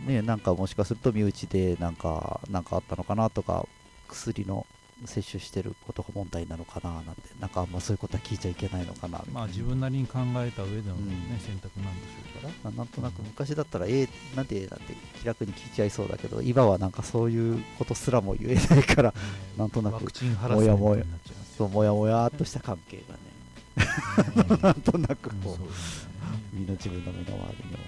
[0.06, 3.66] ねなんかもしかすると身内でなんかなんかあったのかなとか
[4.08, 4.66] 薬の
[5.06, 11.38] 摂取してることが問題なのかななんてなんかあんまそういうことは聞いちゃいけないのかなまあ自分なりに考えた上での、ねうん。
[11.38, 12.54] 選択なんでしょうから。
[12.64, 19.14] まあなんとなく昔だったら、えー、なんでなんて気楽に聞いちゃいそうだけど、今はなんかそういうことすらも言えないから、
[19.56, 26.10] なんとなくワクチンハラスメントになっちゃいますそう、もやもやっとした関係がね、 なんとなくこう、そうですね。
[26.52, 27.78] みんな自分の身の回りにも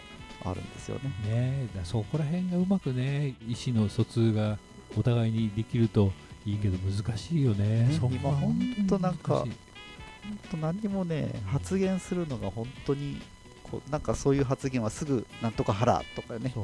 [0.45, 1.11] あるんですよね。
[1.29, 1.69] ね。
[1.85, 4.59] そこら辺がうまくね意思の疎通が
[4.97, 6.13] お互いにできると
[6.45, 13.21] いいけど難しいよね、ね今ほんとなんか本当何にもね、発言するのが本当に、
[13.65, 16.55] こうなんかそういう発言はすぐ、なんとか腹とかね、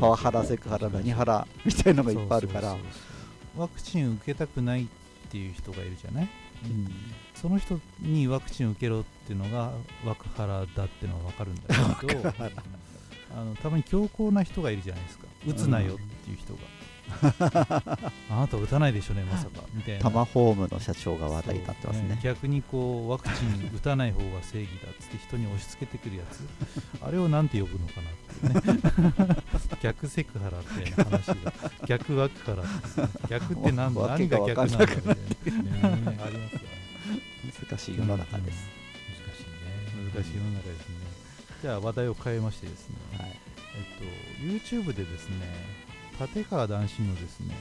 [0.00, 2.76] パワハラ、セクハラ、何ハラみたいなのがいっぱいあるから。
[3.56, 4.86] ワクチン受けたくないっ
[5.30, 6.28] ていう人がいるじゃない？
[6.64, 6.88] うん
[7.40, 9.72] その人にワクチン受けろっていうのが
[10.04, 11.62] ワクハラだっていうのは分かるんだ
[12.00, 12.32] けど
[13.36, 15.26] あのたまに強硬な人がいるじゃないですか。
[15.46, 16.60] 打つなよっていう人が、
[18.30, 19.62] あなた打たないでしょうねまさか。
[19.74, 20.00] みたいな。
[20.00, 22.18] タマホームの社長が話題になってますそうね。
[22.22, 26.42] 逆にこうワクチン打たない方が正義だっつって人に押し付けてくるやつ。
[27.02, 29.42] あれをなんて呼ぶのかなってね。
[29.82, 31.52] 逆セクハラみたいな話が。
[31.86, 33.00] 逆ワクハラって。
[33.00, 35.62] いう逆って何何がが逆なんだみたいな
[36.12, 36.87] ねありますよね
[37.44, 38.68] 難しい世の中です。
[39.24, 39.44] 難しい。
[39.44, 40.94] ね難しい世の中ですね。
[41.62, 43.38] じゃあ話題を変えましてですね、はい。
[43.76, 45.36] えっと YouTube でですね
[46.20, 47.54] 立川談志のですね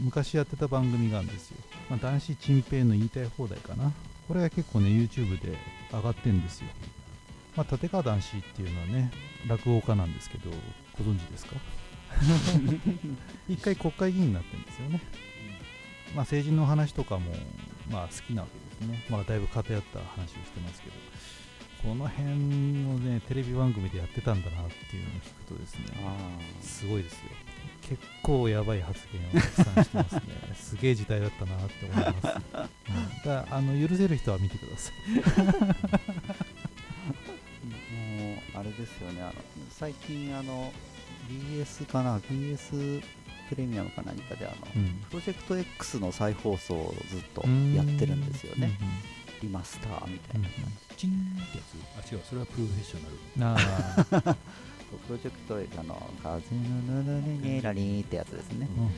[0.00, 1.56] 昔やってた番組があるんですよ、
[1.90, 3.92] まあ、男子チ平の言いたい放題かな。
[4.28, 5.56] これが結構ね YouTube で
[5.92, 6.68] 上がってんですよ、
[7.56, 9.12] まあ、立川談志っていうのはね
[9.48, 10.50] 落語家なんですけど
[10.96, 11.56] ご存知ですか？
[13.48, 15.00] 一回国会議員になってるんですよね、
[16.14, 17.32] まあ、政治の話とかも
[17.92, 20.96] まあ好きなわけですね、まあ、だいぶ偏った話をしてますけど。
[21.82, 22.32] この辺を
[23.00, 25.86] ねテレビ番組でやってたんだなっていうのを聞くとですね
[26.62, 27.18] すごいですよ。
[27.82, 30.20] 結構やばい発言をたくさんしてますね。
[30.54, 32.70] すげえ時代だったなって思います、うん、だか
[33.24, 34.94] らあの許せる人は見てください。
[37.66, 39.22] もうあれですよね。
[39.22, 39.34] あの
[39.70, 40.72] 最近あの
[41.28, 43.02] BS かな？BS
[43.54, 44.88] プレミアムか何かであの、うん。
[45.10, 47.42] プロジェクト X の再放送をずっと
[47.76, 48.78] やってるんですよね、
[49.42, 50.48] リマスターみたいな、
[50.96, 51.62] チンってや
[52.00, 52.12] つ。
[52.12, 52.22] あ違う。
[52.24, 53.54] それはプロフェッショナル。
[53.54, 54.36] ああ
[55.06, 58.90] プロジェクトレーターの「風のぬぬににらり」ってやつですね、うんうん。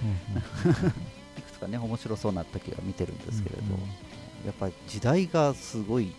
[1.38, 3.80] いくつかね面白そうな時は見てるんですけれど、うんうん。
[4.44, 6.12] やっぱり時代がすごい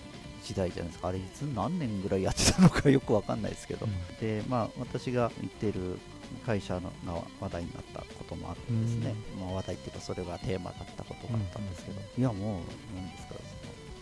[0.46, 1.10] 時代じゃないですか。
[1.10, 4.18] あれいつ何年ぐらいやってたのかよくわかんないですけど、うん。
[4.22, 6.00] でまあ私が行ってる
[6.46, 13.36] 会社のが話題になったこともあってですね、まあ、話題っていうかそれがテーマだったことがあったんですけど、いやもう何ですか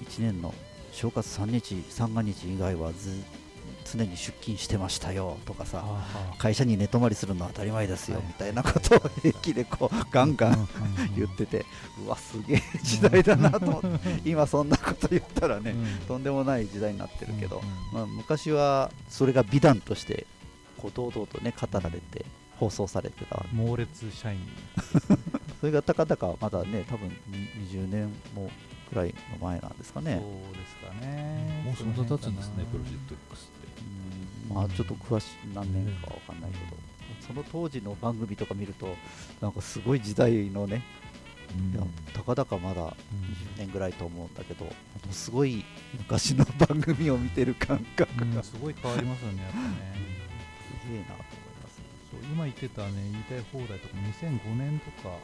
[0.03, 0.53] 1年の
[0.91, 3.23] 正月3日三が日以外はず
[3.85, 10.67] 常に出勤してましたよとかさあ会社に寝泊まりするのは当たり前ですよはいみたいなことを平気でこうガンガン
[11.15, 11.65] 言ってて
[12.05, 15.75] うわすげえ時代だなと思って今そんなこと言ったらね
[16.07, 17.61] とんでもない時代になってるけど、
[17.93, 20.25] まあ、昔はそれが美談として
[20.83, 22.25] こう堂々とね語られて
[22.59, 24.39] 放送されてた猛烈社員
[25.59, 27.15] それがたかだかまだね多分に
[27.71, 28.51] 20年も
[28.89, 30.21] くらいの前なんですかね。
[30.21, 31.63] そうですかね。
[31.65, 33.67] もうそんな経つんですねプロジェクトト X って。
[34.49, 34.55] うん。
[34.55, 36.77] まあちょっと詳しい何年かわかんないけど、
[37.25, 38.95] その当時の番組とか見ると
[39.41, 40.83] なんかすごい時代のね、
[41.73, 42.95] いやたかだかまだ20
[43.57, 44.71] 年ぐらいと思うんだけど、も
[45.09, 45.65] うすごい
[45.97, 48.43] 昔の番組を見てる感覚が。
[48.43, 50.12] すすごい変わりますよねやっぱね
[50.89, 51.25] げえなと思い
[51.61, 51.81] ます。
[52.11, 55.17] そう今言ってたね言いたい放題とか2005年とか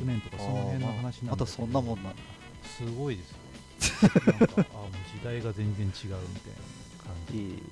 [0.00, 2.10] 6年とかその辺の話なんだけどまたそんなもんな。
[2.10, 2.22] んだ。
[2.64, 3.38] すごいですよ。
[4.26, 7.62] なんかあもう時代が全然違うみたいな感じ、いい。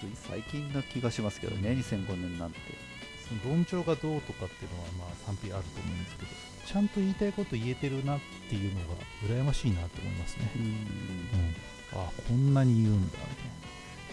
[0.00, 2.90] つい最近な気がしますけどね、2005年なんて。
[3.30, 6.28] その論調がどうとかっていうのはまあ賛否あると思うんですけど
[6.66, 8.86] ちゃんと言いたいこと言えてるなっていうのが
[9.24, 13.59] 羨ましいなと思いますね、うん、あこんなに言うんだみたいな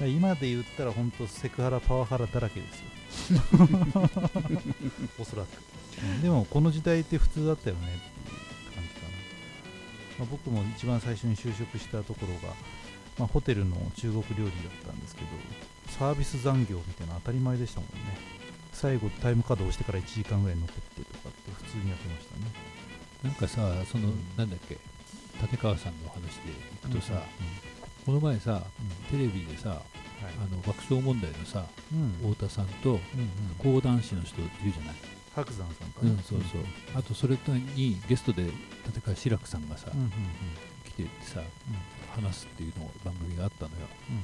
[0.05, 2.79] 今で言ったら本当セクハラパワハラだらけです
[3.33, 3.39] よ。
[5.17, 5.47] おそらく、
[6.03, 7.87] うんでもこの時代って普通だったよね。
[7.87, 9.07] っていう感じかな、
[10.19, 12.53] まあ、僕も一番最初に就職したところが、
[13.17, 14.51] まあ、ホテルの中国料理だっ
[14.85, 15.27] たんですけど
[15.97, 18.17] サービス残業みたいなの当たり前でしたもんね。
[18.73, 22.51] 最後タイムカード押してから1時間ぐらい残ってとかって普通にやってましたね。
[23.23, 24.77] なんかさその、うんなんだっけ？
[25.41, 27.66] 立川さんの話でいくとさ、うん
[28.07, 28.63] この前さ
[29.11, 29.17] うん。
[29.19, 29.81] テレビでさはい。
[30.39, 32.31] あの爆笑問題のさうん。
[32.33, 32.99] 太田さんと
[33.59, 34.95] 講談師の人いるじゃない、
[35.35, 36.11] 白山さんかな。
[36.11, 36.61] うん、そうそう。
[36.95, 38.43] あとそれとにゲストで
[38.85, 39.91] 立川志らくさんがさ、
[40.85, 41.43] 来てってさう
[42.21, 42.23] ん。
[42.23, 43.77] 話すっていうの番組があったのよ。
[44.09, 44.17] うん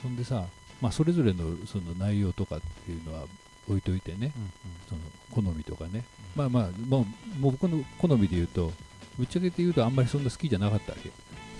[0.00, 0.46] そんでさ、
[0.80, 3.24] まあ、それぞれのその内容とかっていうのは
[3.68, 4.30] 置いといてね。
[4.36, 4.52] うん
[4.88, 5.00] その
[5.32, 6.04] 好みとかね、
[6.36, 7.04] まあまあも
[7.38, 8.72] うもう僕の好みで言うと
[9.18, 11.10] ぶっちゃけて言うとあんまりそんな好きじゃなかったわけ。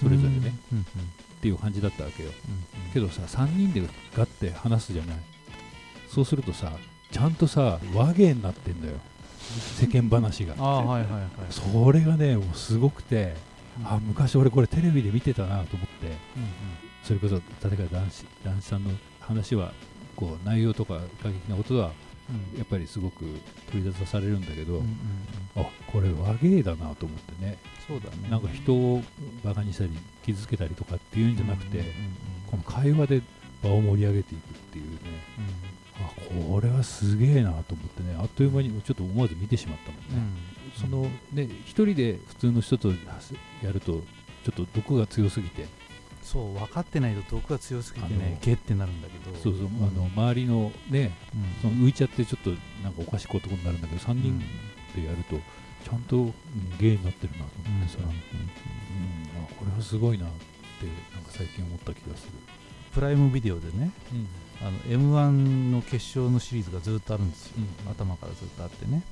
[0.01, 0.87] それぞれね、うんうん
[1.45, 2.31] っていう感じだったわけよ。
[2.49, 3.83] うんけどさ3人で
[4.17, 5.17] ガッて話すじゃない。
[6.09, 6.73] そうするとさ
[7.11, 8.95] ちゃんとさ和芸になってんだよ。
[9.77, 10.55] 世間話が。
[10.59, 11.31] ああはいはいはい。
[11.51, 13.35] それがねもうすごくて
[13.85, 16.17] あ昔俺これテレビで見てたなと思って。
[17.03, 19.75] それこそ立川男子男子さんの話は
[20.17, 21.93] こう内容とか過激なことは
[22.55, 22.59] うん。
[22.59, 23.27] やっぱりすごく
[23.71, 24.89] 取り出されるんだけど、うんうんうん
[25.57, 27.59] あこれ和芸だなと思ってね。
[27.87, 28.29] そうだね。
[28.29, 29.03] なんか人を
[29.45, 29.91] バカにしたり
[30.25, 31.93] 傷つけたりとかっていうんじゃなくて、うんうん
[32.51, 33.23] この会話で
[33.63, 34.99] 場を盛り上げていくっていうね。
[35.97, 36.11] あ
[36.51, 38.17] これはすげえなと思ってね。
[38.19, 40.19] あっという間にちょっと思わず見てしまったもんね、うん。
[40.19, 40.33] うん
[40.75, 42.93] そのね一人で普通の人と
[43.63, 44.03] やると
[44.45, 45.67] ちょっと毒が強すぎて。
[46.23, 49.37] そう分かってないと毒が強すぎてねゲってなるんだけど。
[49.37, 51.13] そうそう、んあの周りのね
[51.63, 51.71] うん。
[51.71, 52.51] その浮いちゃってちょっと
[52.83, 54.43] なんかおかしいことになるんだけど3う
[55.01, 55.37] ん人でやると
[55.85, 56.33] ちゃんと、うん
[56.79, 58.05] ゲイになってるなと思ってさ、うん。
[58.07, 58.15] うん。
[59.45, 62.33] あこれはすごいなってなんか最近思った気がする、
[62.93, 63.91] プライムビデオでね
[64.63, 65.31] あの m 1
[65.73, 69.03] の決勝のシリーズがずっとあるんですよ、うん頭からずっとあってね。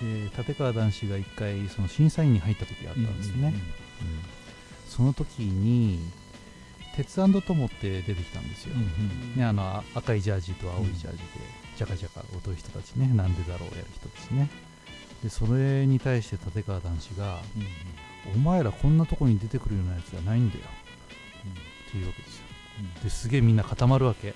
[0.00, 0.30] うん。
[0.30, 3.54] で立川談志が一回その審査員に入った時があったんですね、
[4.00, 4.36] うん
[4.86, 5.98] その時に
[6.96, 8.74] 鉄トモって出てきたんですよ、
[9.36, 11.24] ね、あのあ赤いジャージと青いジャージで
[11.76, 14.48] ジャカジャカ踊る人たちねなんでだろうやる人ですね
[15.26, 20.64] でそれに対して立川談志がうん「お前らこんなとこに出てくるようなやつじゃないんだよ」
[21.88, 22.44] っていうわけですよ。
[23.02, 24.34] ですげえみんな固まるわけ。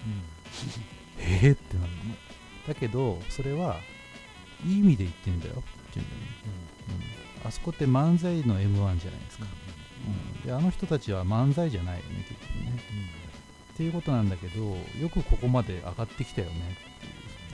[1.19, 2.15] えーってなるの。
[2.67, 3.81] だけどそれは
[4.67, 5.63] いい意味で言ってんだよ。
[5.91, 6.09] っていうん。
[6.09, 6.27] だよね、
[7.43, 12.83] うん、あそこって漫才の m 1じゃないですか、うん、であの人たちは漫才じゃないよね結局ね。
[13.75, 16.77] っていうことなんだけどよくここまで上がってきたよね。
[16.99, 17.07] って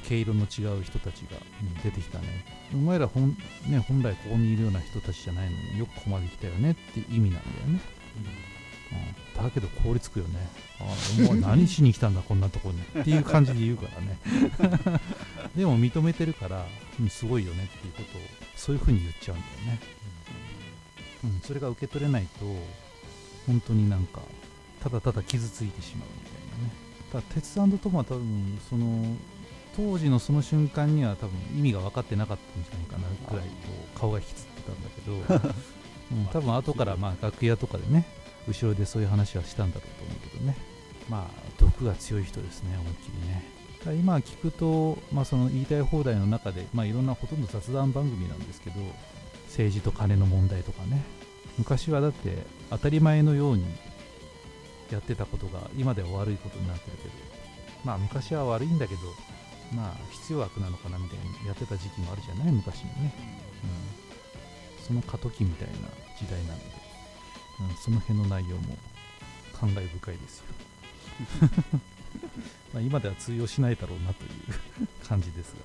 [0.09, 1.37] 毛色の違う人たちが
[1.83, 7.81] 出てきたね、お前ら本,、ね、本来ここにいるような人たちじゃないのによくここまで来たよねって意味なんだよね、
[9.37, 10.49] うん、だけど凍りつくよね。
[10.79, 10.85] あ
[11.29, 12.81] お前 何しに来たんだこんなとこに。
[13.01, 14.19] っていう感じで言うからね。
[15.57, 16.67] でも認めてるから、
[17.01, 18.21] うん、すごいよねっていうことを
[18.57, 19.81] そういうふうに言っちゃうんだよね、
[21.25, 22.45] うん、それが受け取れないと
[23.47, 24.21] 本当になんか
[24.83, 26.87] ただただ傷ついてしまうみたいなね。
[27.13, 29.17] ただ鉄トマは多分その
[29.77, 33.55] 当時のその瞬間には多分意味が分かってなかったんじゃないかなぐらいこ
[33.95, 35.53] う顔が引きつってたんだけど、
[36.13, 38.07] うん、多分後からまあ楽屋とかでね
[38.49, 40.57] 後ろでそういう話はしたんだろうと思うけどね。
[41.09, 43.57] まあ毒が強い人ですね思いっきりね。
[44.01, 48.81] 今聞くと、まあ、その言いたい放題の中で、まあ、いろんなほとんど雑談番組なんですけど
[49.45, 51.05] 政治と金の問題とかね。
[51.57, 52.39] 昔はだって
[52.71, 53.65] 当たり前のように
[54.91, 57.15] やってたことが今では悪いことになってるけど
[57.85, 59.01] まあ昔は悪いんだけど
[59.75, 62.53] まあ必要悪なのかなみたいにやってた時期もあるじゃない？
[62.53, 63.15] 昔にね、
[64.79, 65.75] うん、その過渡期みたいな
[66.19, 66.65] 時代なので、
[67.71, 68.77] うん、その辺の内容も
[69.53, 70.45] 感慨深いですよ。
[72.75, 75.59] ま今では通用しないだろうなという感じですが。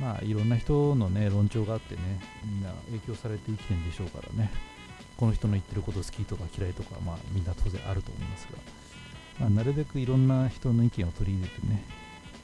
[0.00, 4.50] まあいろんな人のね論調があってねみんな影響されて生きてるんでしょうからね。
[5.16, 8.58] この人の言ってること好きとか嫌いとかまあみんな当然あると思いますが、
[9.40, 11.82] まあ、なるべくいろんな人の意見を取り入れてね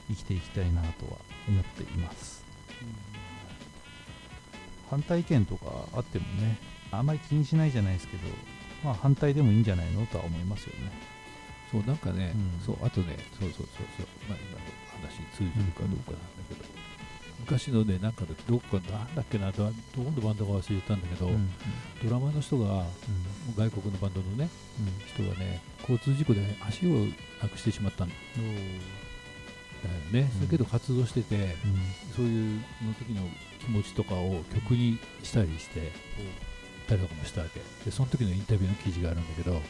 [0.09, 2.43] 生きていきたいなとは思っています、
[2.81, 2.87] うん、
[4.89, 5.65] 反対意見とか
[5.95, 6.57] あってもね
[6.91, 8.23] あんまり気にしないじゃないですけど
[8.83, 10.91] まあ反対でもいいんじゃないのとは思いますよね。
[11.71, 14.65] そうなんかね、うん、そうあとねそうそうそうそう、まあ、今の
[15.01, 16.69] 話に通じるかどうかなんだけど、うん、
[17.39, 19.71] 昔のねなんかどこかなんだっけなどこ
[20.03, 21.49] のバンドか忘れたんだけど、うん、
[22.03, 22.85] ドラマの人が、
[23.57, 24.49] 外国のバンドのね、
[25.15, 27.07] 人がね交通事故で足を
[27.41, 28.05] なくしてしまった
[29.89, 31.55] よね、だけど活動してて、
[32.15, 33.21] そういうの時の
[33.59, 35.91] 気持ちとかを曲にしたりして
[36.87, 37.61] たりとかもしたわけ。
[37.83, 39.61] でその時のインタビューの記事があるんだけど、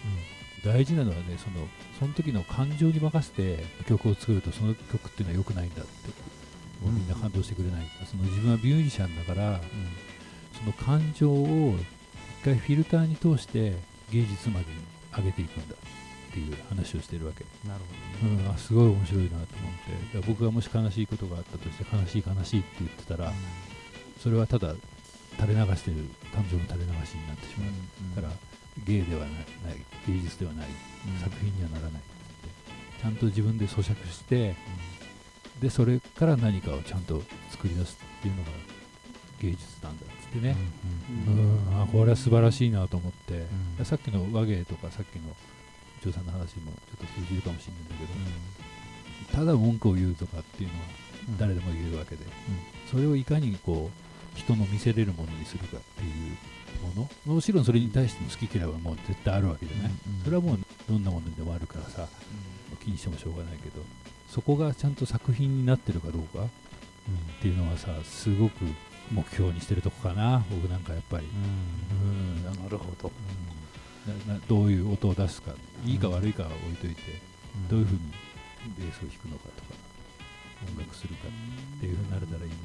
[0.63, 1.67] 大事なのはねその
[1.99, 6.36] その時の感情に任せて曲を作るとその曲っていうのは良くないんだって。
[6.84, 9.60] もうみんな感動してくれない、うん、その自分はミュージシャンだから、うん、
[10.54, 11.78] その感情を
[12.41, 13.78] 一回フィルターに通して
[14.12, 14.80] 芸術までに
[15.15, 15.75] 上げていくんだ
[16.36, 17.45] っていう話をしてるわけ。
[17.65, 17.80] なる
[18.19, 19.45] ほど、ね、うん、あすごい面白いなと思っ
[20.12, 20.28] て。
[20.28, 23.34] 僕がもし悲しいことがあったとして悲しい悲しいって言ってたら、うん、
[24.19, 24.76] それはただ
[25.39, 25.98] 垂れ流してる
[26.34, 27.67] 感情の垂れ流しになってしま
[28.19, 28.34] う、から
[28.86, 29.32] 芸ではない
[30.08, 32.02] 芸術ではない、うん、作品にはならないって
[33.02, 34.56] ちゃんと自分で咀嚼して、
[35.56, 37.21] うん、でそれから何かをちゃんと
[37.52, 38.50] 作り出すっていうのが
[39.41, 40.56] 芸術なんだっつってね、
[41.28, 41.82] うん。
[41.82, 43.45] あこれは素晴らしいなと思って、
[43.84, 45.36] さっきの和芸とかさっきの
[46.06, 47.96] 長さんの話もちょっと通じるかもしれないんだ
[49.32, 50.86] けど、ただ文句を言うとかっていうのは
[51.39, 52.26] 誰でも言えるわけで、
[52.91, 56.38] それをいかにこう人の見せれるものにするかっていう
[56.86, 62.08] ものもちろんそれに対しての好き嫌いはもう絶対あるわけじゃない、うんうん、それはもうどんなものでもあるからさ、
[62.72, 63.82] うん、気にしてもしょうがないけど
[64.30, 66.48] そこがちゃんと作品になってるかどうか、うん、っ
[67.41, 68.65] ていうのはさすごく
[69.12, 72.44] 目標にしてるとこかな僕なんかやっぱり、うん。
[72.44, 72.80] なるほど、なな
[74.48, 75.52] どういう音を出すか
[75.86, 77.02] いいか悪いかは置いといて、
[77.70, 78.00] どういうふうに
[78.78, 79.76] ベースを弾くのかとか
[80.72, 81.28] 音楽するか
[81.78, 82.56] っていうふうになれたらいいな。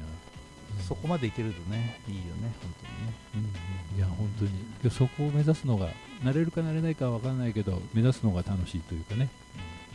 [0.87, 3.49] そこまでいけるとねいいよね本当にね、
[3.91, 4.91] うん、いや本当に。
[4.91, 5.89] そこを目指すのが
[6.23, 9.29] なれるかなれないかは分からないけど目指すのが楽しいというかね、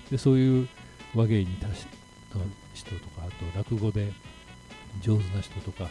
[0.04, 0.68] うん、でそういう
[1.14, 2.38] 和芸に達した
[2.74, 4.12] 人とかあと落語で
[5.00, 5.88] 上手な人とか、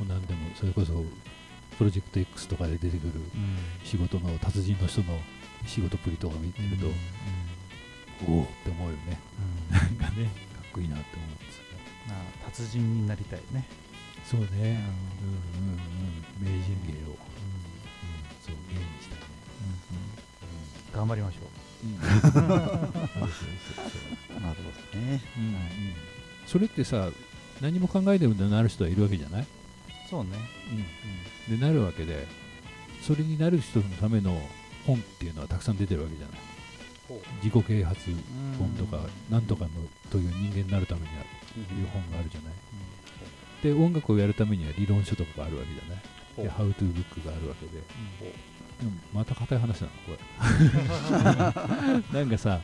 [0.00, 1.04] うん、もう何でもそれこそ
[1.80, 3.12] プロジェクト X とかで出てくる
[3.84, 5.18] 仕事の達人の人の
[5.66, 6.88] 仕事っぷりとか見てると、
[8.30, 9.18] おおって思うよね、
[9.70, 11.62] なんかねかっこいいなって思うんです
[12.44, 13.66] 達人になりたいね。
[14.26, 14.58] そうね、うん。
[14.58, 17.14] うんうん、名人芸を、うん。
[17.14, 17.16] うん、
[18.42, 19.24] そう芸にしたいね、
[19.62, 19.96] うん
[20.90, 21.48] うん、頑張りましょ
[21.86, 21.88] う、
[24.38, 25.58] なるほどね、うんうん、
[26.46, 27.08] それってさ
[27.62, 29.46] 何も考えてもなる人はいるわけじゃない？
[30.10, 30.30] そうね、
[30.70, 32.26] うんうん、でなるわけで
[33.00, 34.36] それになる人のための
[34.86, 36.38] 本っていうのはたくさん出てるわけじゃない。
[37.42, 38.10] 自己啓発
[38.58, 39.70] 本とか、なんとかの
[40.10, 41.24] という人間になるためにはい
[41.82, 42.52] う本があるじゃない、
[43.62, 46.02] で音楽をやるためには理論書とかがあるわけじゃない。
[46.44, 47.82] でハウトゥーブックがあるわけで、で
[48.84, 50.12] もまた硬い話なのこ
[52.12, 52.14] れ。
[52.20, 52.60] なんかさ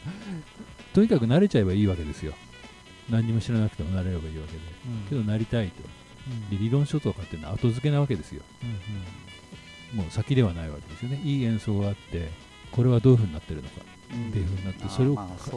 [0.94, 2.34] とにかく慣れちゃえばいいわけですよ。
[3.10, 4.58] 何にも知らなくても慣れればいいわけで、
[5.08, 5.82] けどなりたいと、
[6.50, 8.42] で理論書とかっていうのは後付けなわけですよ、
[9.94, 11.20] もう先ではないわけですよね。
[11.24, 12.30] いい演奏があって
[12.72, 13.82] これはどういうふうになってるのか。
[14.06, 15.16] っていうふうになって、それを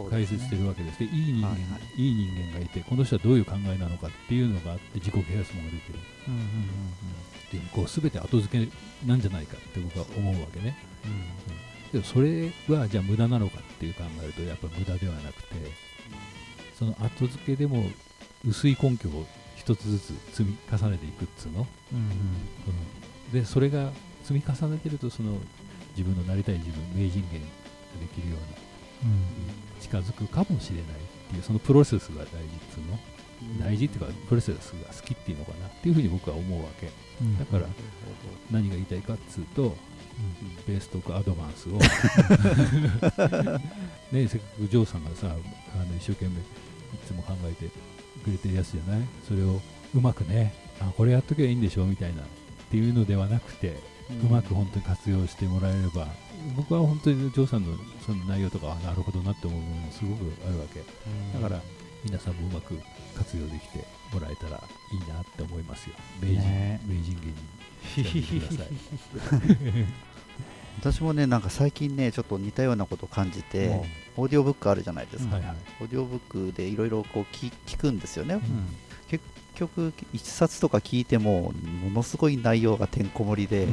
[0.10, 1.56] 解説してるわけですでいい人間、
[1.98, 2.16] いい。
[2.16, 8.72] 人間がいてこの人はどういう考えなのかっていうのがあって自己啓発本が出てる、っていうこう全て後付け
[9.06, 10.76] なんじゃないかって僕は思うわけね、
[11.92, 15.56] けどそれはじゃあ無駄なのかっていう考えるとやっぱ無駄ではなくて
[16.74, 17.84] その後付けでも
[18.48, 19.28] 薄い根拠を
[19.60, 21.68] 一つずつ積み重ねていくっつうの、
[23.34, 23.92] でそれが
[24.24, 25.38] 積み重ねてるとその
[25.98, 27.46] 自分のなりたい自分名人芸が
[28.00, 28.40] できるよう
[29.06, 29.12] な
[29.82, 30.86] 近づくかもしれないっ
[31.32, 32.32] ていうそのプロセスが大事っ
[32.74, 33.00] ていうの？
[33.60, 36.90] 大事っていうかプロセスが好きっていうのかなっていうふうに僕は思うわけ。
[37.22, 37.38] うん。
[37.38, 37.66] だから
[38.52, 39.76] 何が言いたいかっつうと
[40.68, 41.80] ベーストークアドバンスを。
[44.12, 45.30] ねせっかくジョーさんがさあ
[45.86, 46.34] の一生懸命い
[47.06, 47.70] つも考えて
[48.20, 49.02] くれてるやつじゃない？
[49.28, 49.60] それを
[49.96, 51.86] うまくねあこれやっとけばいいんでしょ？
[51.86, 52.22] みたいな。
[52.22, 52.26] っ
[52.72, 53.80] ていうのではなくて
[54.24, 56.08] うまく本当に活用してもらえれば
[56.56, 60.82] 僕は本当にジョーさんのその内容とかあなるほどなって思う部分もすごくあるわけ。
[61.34, 61.62] だから
[62.06, 62.78] 皆さんもうまく
[63.18, 64.64] 活用できてもらえたら
[64.94, 65.96] いいなって思いますよ。
[66.22, 66.80] 名人、ね。
[66.88, 67.18] 名人
[67.96, 68.68] 芸人ください
[70.80, 73.82] 私もねなんか最近ねちょっと似たようなことを感じて、
[74.16, 75.56] オーディオブックあるじゃないですか、はいはい。
[75.82, 76.20] オーディオブッ
[76.52, 78.42] クでいろいろこう聞聞くんですよね、うん。
[79.10, 79.24] 結
[79.56, 81.52] 局一冊とか聞いても
[81.84, 83.68] ものすごい内容がてんこ盛りで、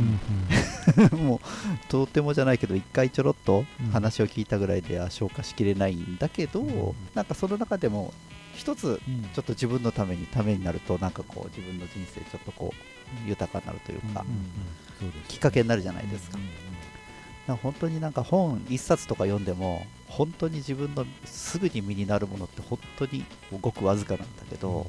[1.17, 6.95] もうとてもじゃないけど一回ちょろっとうん話を聞いたぐらいでは消化しきれないんだけど、ん。
[7.15, 8.13] なんかその中でも
[8.57, 9.23] 一つうん。
[9.33, 14.25] ちょっと自分のためにためになるとなんかこう自分の人生ちょっとこう豊かになるというか、
[15.29, 16.66] きっかけになるじゃないですか,、うん
[17.55, 23.25] 本当になんか本一冊とか読んでも本当に自分のすぐに身になるものって本当に
[23.61, 24.87] ごくわずかなんだけど、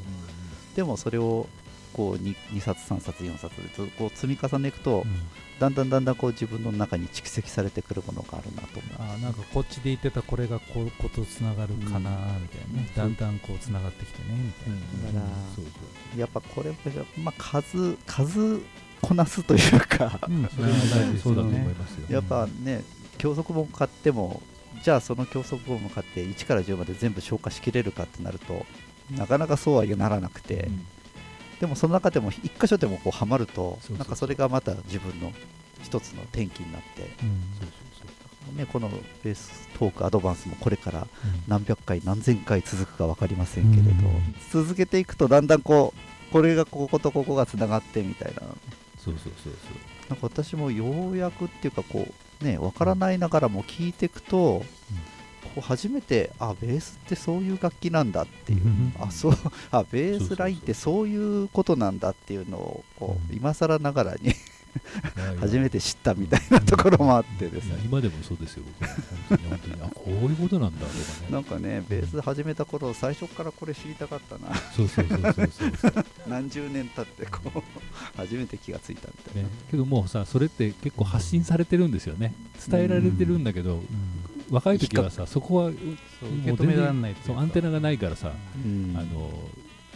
[0.76, 1.47] でもそれを
[1.93, 5.05] こう 2, 2冊3冊4冊でとこう積み重ねていくと、
[5.60, 8.91] だんだんだんだんこう自分の中に蓄積されてくるものがあるなと思う。
[8.99, 12.82] あーなんかこっちで言ってたこれがこうことつながるかなみたいな。
[12.82, 14.80] ね、だんだんこうつながってきてねみたいな、う
[15.14, 15.16] ん。
[15.16, 15.26] だか
[16.14, 16.78] らやっぱこれも、
[17.24, 18.60] まあ、数数
[19.01, 20.19] こなすというか。
[20.27, 20.47] うん。
[20.47, 21.75] それも大事そうだと思いね。
[21.77, 22.83] ますよやっぱね
[23.17, 24.41] 教則本買っても
[24.83, 28.65] じゃあその教則本も買って1から10まで全部消化しきれるかってなると
[29.11, 30.85] なかなかそうはならなくて、うん。
[31.59, 35.31] でもその中でも一箇所でもこうハマるとなんかそれがまた自分の
[35.81, 37.03] 一つの転機になって、
[38.55, 38.89] ね、この
[39.23, 41.07] ベーストークアドバンスもこれからうん。
[41.47, 44.35] 何百回何千回続くか分かりませんけれど、うん。
[44.51, 45.93] 続けていくとだんだんこ
[46.29, 48.41] うこれがこことここがつながってみたいな
[49.12, 49.53] そうそうそう
[50.10, 52.08] なんか私もようやくっていうかこ
[52.41, 54.64] うね分からないながらも聞いていくと、
[55.43, 58.93] こう初めてあベースってそういう楽器なんだっていう、うん。
[58.99, 59.34] あそう。
[59.72, 63.36] あベースラインってそういうことなんだっていうのをこううん。
[63.36, 64.57] 今更ながらにそう
[65.39, 67.80] 初めて知ったみたいなところもあってですね。
[67.84, 68.63] 今でもそうですよ
[69.30, 71.28] 本当にあこういうことなんだとかね。
[71.30, 74.55] なんかねベース始めた頃最初からこれ知りたかったな。
[74.76, 77.61] そうそうそうそうそう 何十年経ってこう
[78.15, 82.34] 初めて気がついたみたいな、ね、けどもうさそれって結構発信されてるんですよね。
[82.70, 83.82] 伝えられてるんだけど、
[84.49, 85.78] 若い時はさそこは受
[86.43, 88.95] け止められないそうアンテナがないからさ、うん。
[88.97, 89.32] あの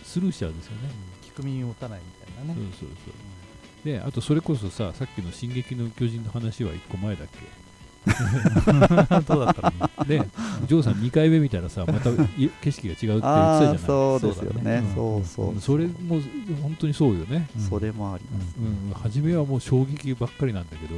[0.04, 0.90] スルーしちゃうんですよね、
[1.24, 2.60] 聞く耳持たないみたいなね。
[2.80, 3.14] そうそうそう
[3.84, 7.28] であとそれこそささっきの「進撃の巨人」の話は1個前だっ
[9.28, 10.06] どうだったの？
[10.06, 10.28] けで
[10.68, 13.76] ジョーさん2回目見たらさまたい景色が違うって言ってたじあゃない？
[13.76, 14.84] あそうですよね。
[14.96, 16.20] そうそうそれも
[16.64, 17.62] 本当にそうよね、うん。
[17.70, 18.94] それもあります、うん。
[18.94, 20.96] 初めはもう衝撃ばっかりなんだけど、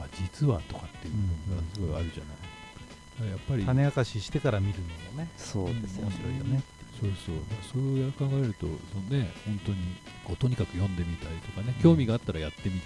[0.00, 6.10] あ実はとかっていうのがすごいあるじゃない、やっぱり種明かししてから見るのもねそうですよね。
[6.10, 6.62] 面白いよね
[7.00, 7.36] そうそう。
[7.72, 9.78] そうや考えるとそのね本当に
[10.24, 12.82] こうとにかく読んでみたりとかね興味があったらやってみる、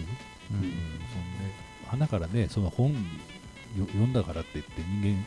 [0.50, 0.56] うん。
[0.56, 0.62] うん。
[0.62, 1.66] そのね。
[1.86, 5.24] 花からねその本よ読んだからって言って人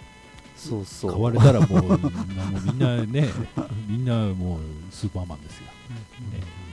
[0.55, 1.31] そうそう。
[1.31, 2.11] 間変われたらもうもう
[2.65, 3.29] みんなね
[3.87, 4.61] みんなもう
[4.91, 5.71] スーパーマンですよ、ね、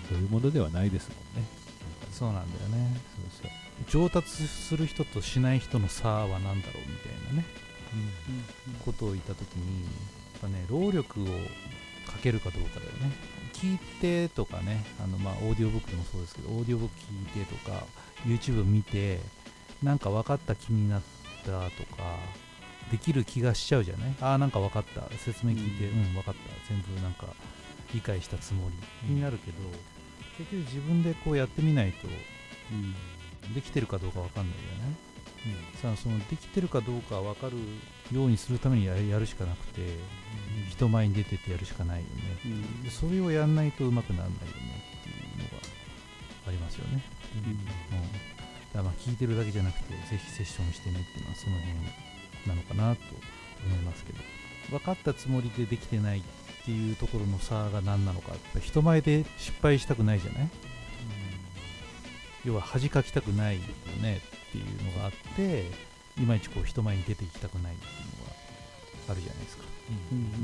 [0.08, 1.48] そういうものではないですもんね。
[2.12, 3.00] そうなんだよね。
[3.40, 3.48] そう
[3.90, 4.04] そう。
[4.04, 7.44] 上達する人としない人の差は何だろうみたいなね。
[8.84, 9.88] ことを言った時にや
[10.38, 11.26] っぱね労力を
[12.16, 13.12] かけるかどうかだよね。
[13.52, 14.84] 聞いてとかね。
[15.02, 16.94] あのまあオーディオブックでもそうですけどオーディオブック
[17.34, 17.84] 聞いてとか
[18.26, 19.20] YouTube 見て
[19.82, 21.02] なんか分かった気になっ
[21.44, 22.18] たとか
[22.90, 24.14] できる気がしちゃうじゃない？
[24.20, 25.08] ああなんか分かった。
[25.18, 26.40] 説明聞いてううん、分かった。
[26.68, 27.26] 全部なんか
[27.94, 28.70] 理解したつも
[29.06, 29.56] りになるけど、
[30.38, 32.08] 結局自分でこうやってみないと
[33.54, 37.56] できてるかどうか分かんないよね、さあそのできてるかどうか分かる
[38.12, 39.82] ようにするためにやるしかなくて、
[40.70, 42.10] 人前に出てってやるしかないよね、
[42.44, 42.82] うん。
[42.82, 45.66] でそれをやんないとうまくならないよねっていうのが
[46.48, 47.02] ありますよね、
[47.34, 47.64] うん。
[47.64, 47.76] だか
[48.74, 51.74] らまあ聞いてるだけじゃなくてぜひセッションしてねっていうのはその辺
[52.48, 53.02] なのかなと
[53.66, 54.18] 思いますけど。
[54.70, 56.22] 分かったつもりでできてないっ
[56.64, 58.32] ていうところの差が何なのか。
[58.32, 60.48] やっぱ人前で失敗したくないじゃない？
[62.44, 63.62] 要は恥かきたくないよ
[64.02, 64.16] ね
[64.48, 65.70] っていうのがあって
[66.18, 68.32] いまいちこう人前に出ていきたくないっていうのが
[69.10, 69.64] あるじゃないですか。
[70.12, 70.42] うんうんだか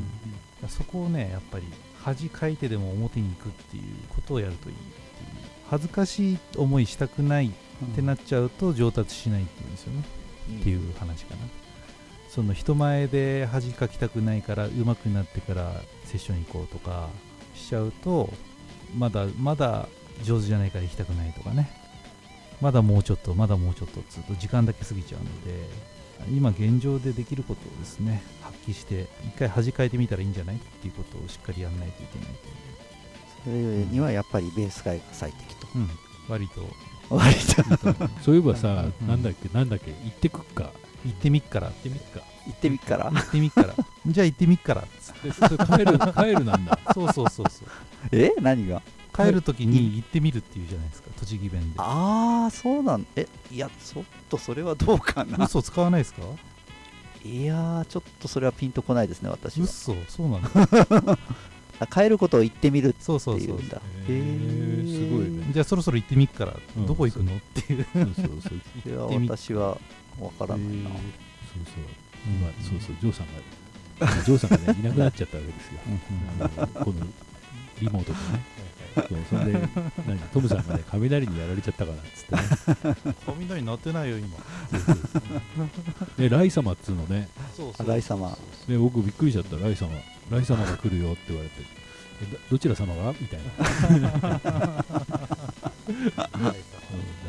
[0.63, 1.65] らそこをねやっぱり
[2.01, 4.97] 恥かいてでも表に行くっていうことをやるといいっていう
[5.69, 7.51] 恥ずかしい思いしたくないっ
[7.85, 10.05] ってなっちゃうと上達しないっていうんですよね、
[10.61, 11.41] っていう話かな。
[12.29, 17.11] その人前で恥かきたくないから上手くなってからセッション行こうとか
[17.55, 18.33] しちゃうと
[18.97, 19.87] まだまだ
[20.23, 21.69] 上手じゃないから行きたくないとかね
[22.63, 25.69] まだもうちょっとまだもうちょっとずっと時間だけ過ぎちゃうので
[26.35, 30.57] 今現状でできることをですね発揮して一回恥かいてみたらいいんじゃない？
[30.57, 32.29] っていうことをしっかりやらないといけない
[33.45, 33.55] それ
[33.93, 35.91] にはやっぱりベースが最適とうん。
[36.29, 36.65] 割と。
[37.11, 38.23] 割と。
[38.23, 39.49] そういえばさ、うんなんだっけ？
[39.53, 39.91] なんだっけ？
[39.91, 40.71] 行ってくっか。
[41.05, 41.67] 行ってみっから。
[41.67, 42.21] 行ってみっか。
[42.47, 43.11] 行ってみっから？
[43.11, 43.75] 行ってみっから。
[44.07, 45.31] じゃあ行ってみっからっつって。
[45.67, 46.79] 帰る帰るなんだ。
[46.95, 47.69] そうそうそうそう。
[48.13, 48.33] え？
[48.41, 48.81] 何が？
[49.15, 51.77] 帰るときに行ってみるっていうじゃないですか栃木弁で。
[51.79, 55.45] ああそうなんえいやちょっとそれはどうかな。
[55.45, 56.23] 嘘使わないですか？
[57.25, 59.65] いやーちょっとそれはピンとこないですね私は。
[59.65, 60.51] 嘘そうなんだ
[61.81, 63.63] あ帰ることを言ってみるってそうそうそういう。
[63.63, 65.53] んだへーすごいね。
[65.53, 66.87] じゃあそろそろ行ってみっから、うん。
[66.87, 67.37] どこ行くの？
[67.37, 67.87] っていう。
[67.93, 68.29] そうそう
[68.87, 69.21] そう。
[69.27, 69.79] 私は
[70.19, 70.91] わからないな。
[70.91, 70.99] そう
[71.65, 71.85] そう。
[72.25, 73.27] 今そうそうジョーさん
[74.17, 75.81] がジョーさんがねいなくなっちゃったわけですよ。
[76.41, 77.07] あのこの
[77.81, 78.45] リモートでね
[78.95, 79.69] そうそれで
[80.07, 82.43] 何トムさんがね雷にやられちゃったからっつってね。
[83.27, 84.37] 雷鳴ってないよ今
[84.71, 87.29] そうそうそうでライ様っつうのね。
[87.57, 88.37] そうあライ様。
[88.69, 89.57] で僕びっくりしちゃった。
[89.57, 89.91] ライ様。
[90.31, 91.55] ライ様が来るよって言われて。
[92.23, 93.13] えどどちら様が？
[93.21, 93.45] みたいな。
[93.89, 94.03] うん。
[94.03, 94.13] ライ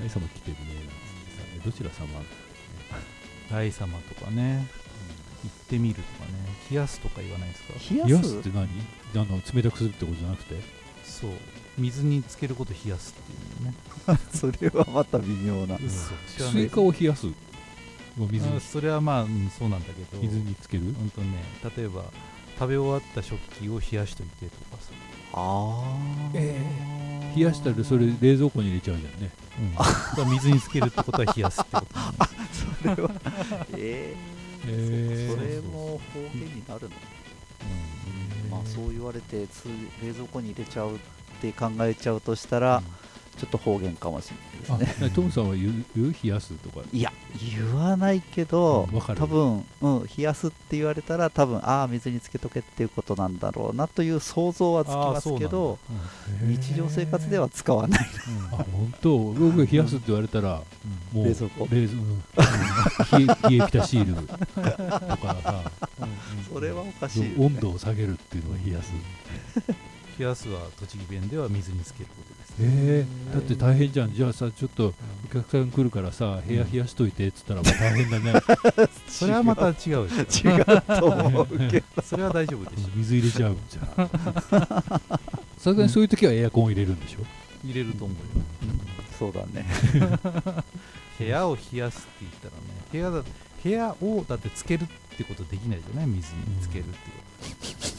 [0.10, 1.44] 様来てるねなんつってさ。
[1.56, 2.08] えどちら様？
[3.52, 4.68] ライ様とかね。
[5.44, 6.32] 行ってみるとかね。
[6.72, 7.74] 冷やすとか言わないですか？
[7.94, 8.10] 冷やす？
[8.10, 8.70] 冷やすって何？
[9.16, 10.83] あの冷たくするってことじゃなくて？
[11.04, 11.32] そう。
[11.78, 13.74] 水につけること冷やすっていうね。
[14.34, 15.76] それはまた微妙な。
[15.76, 16.10] 嘘。
[16.38, 16.54] 知らない。
[16.54, 17.26] スイカを冷やす？
[17.26, 17.34] も
[18.26, 18.58] う水に。
[18.58, 20.22] あそれはまあ、うんそうなんだけど。
[20.22, 20.94] 水につける？
[20.98, 21.44] 本当ね
[21.78, 22.06] 例えば
[22.60, 24.92] 食べ終わった食器を冷やしといてとかさ、
[25.34, 29.32] ああえ冷やしたらそれ冷蔵庫に入れちゃうじゃんね。
[30.20, 31.94] うん、 水につけるってことは冷やすってこと。
[31.96, 32.14] だね
[32.84, 33.12] それは
[33.76, 34.16] え
[34.68, 36.96] へー、それも方言になるの？
[38.54, 39.66] まあそう言われてつ
[40.04, 41.00] 冷蔵庫に入れちゃうっ
[41.42, 42.84] て考えちゃうとしたら、
[43.36, 44.36] ちょっと方言かもしれ
[44.70, 45.10] あないですね。
[45.10, 46.82] トムさんは言う言う冷やすとか？
[46.94, 47.12] いや
[47.52, 49.20] 言わないけど、うんわかる。
[49.20, 55.80] 多分、うん、冷やすって言われたら多分ああ水につけとけっていうことなんだろうなという想像はつきますけど
[56.42, 58.08] 日常生活では使わない。
[58.52, 59.18] あ本当？
[59.34, 60.62] 僕が冷やすって言われたら
[61.12, 61.68] もう冷蔵庫。
[61.72, 62.24] 冷蔵うん。
[63.28, 64.38] 冷え冷えピタシールと
[65.18, 65.72] かさ。
[66.54, 67.20] それはおかしい。
[67.20, 68.92] よね、温度を下げるっていうのが冷やす
[70.20, 72.38] 冷やすは栃木弁では水につけることです。
[72.40, 74.14] ねえー、だって大変じゃん。
[74.14, 74.94] じゃあさちょっと
[75.26, 78.34] お客さん来るからさ部屋冷やしといてっつったらもう大変だね。
[79.10, 80.50] それはまた違うでしょ。
[80.54, 81.86] 違うと思うけど。
[82.04, 82.90] それは大丈夫でしょ。
[82.96, 83.88] 水入れちゃうじゃん。
[84.06, 85.02] さ
[85.58, 87.26] すがにそういう時はエアコン入れるんでしょ？
[87.64, 88.44] 入れると思うよ。
[89.18, 89.66] そうだね。
[91.18, 92.60] 部屋を冷やすって言ったらね。
[92.92, 93.24] 部屋だ
[93.64, 94.88] 部屋をだってつけるっ
[95.18, 96.08] てことできないじゃない？
[96.08, 97.93] 水につけるってこと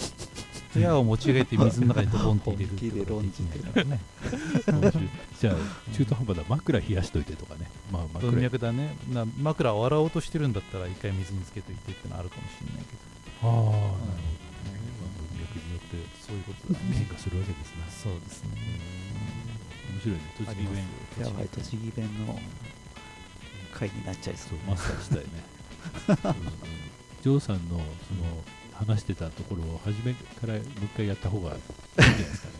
[0.74, 4.00] 部屋を持ち上げて水の中にドボンって入れるってことはできないからね。
[5.40, 5.54] じゃあ
[5.94, 7.70] 中途半端だ枕冷やしといてとかね。
[7.90, 12.96] まあ枕文脈だねな枕を洗おうとしてるんだったら一回水につけといてってのはあるかもしれないけ
[13.42, 13.48] ど。
[13.48, 13.84] ああなるほど。
[13.84, 15.96] ね、まあ、文脈によって
[16.26, 16.86] そういうことだね。
[16.92, 18.50] 変化するわけですねそうですね。
[19.92, 20.20] 面白いね。
[20.38, 21.26] 栃木弁。
[21.26, 22.08] やばい栃木弁。
[22.26, 22.38] の
[23.74, 26.34] 回になっちゃいそそううマスターしたいね。
[26.38, 26.94] うん
[27.24, 27.80] ジョーさんのその
[28.74, 32.54] 話してたところを初めからもう一回やった方がいいんじゃないですかね。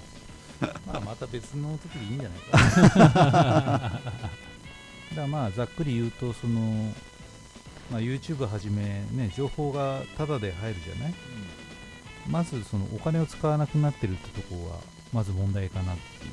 [0.86, 4.00] まあまた別の時でいいんじゃないかな。
[4.00, 4.00] だか
[5.16, 6.92] らまあざっくり言うとその、
[7.90, 11.14] まあ、YouTube はじめね情報がタダで入るじゃない、
[12.28, 14.76] まずそのお金を使わなくなってるってとこが
[15.12, 16.32] まず問題かなっていう。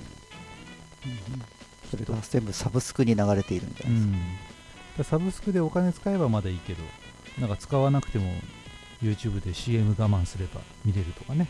[1.90, 4.08] それが全部サブスクに流れているんじゃないです。
[4.08, 4.14] か、
[5.00, 6.84] うん、サブスクでお金使えばまだいいけど
[7.40, 8.34] なんか使わなくても
[9.02, 11.48] YouTube で CM 我慢すれば見れるとかね、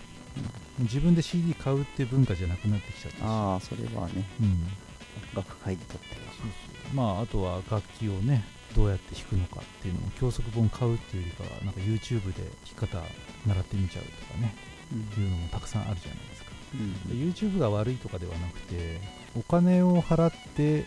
[0.80, 3.22] 自分で CD 買うっていう文化じゃなくなってきちゃったし。
[3.24, 4.26] ああそれはね。
[4.40, 6.32] うん、音楽界にとっては。
[6.32, 6.96] そうそう。
[6.96, 8.44] まああとは楽器をね
[8.76, 13.02] どうやって弾くのかっていうのも教則本買うっていうよりかはなんか YouTube で弾き方
[13.46, 14.56] 習ってみちゃうとかね。
[14.94, 16.52] っていうのもたくさんあるじゃないですか。
[16.76, 17.34] うん。
[17.34, 19.00] で YouTube が悪いとかではなくて
[19.38, 20.86] お金を払って例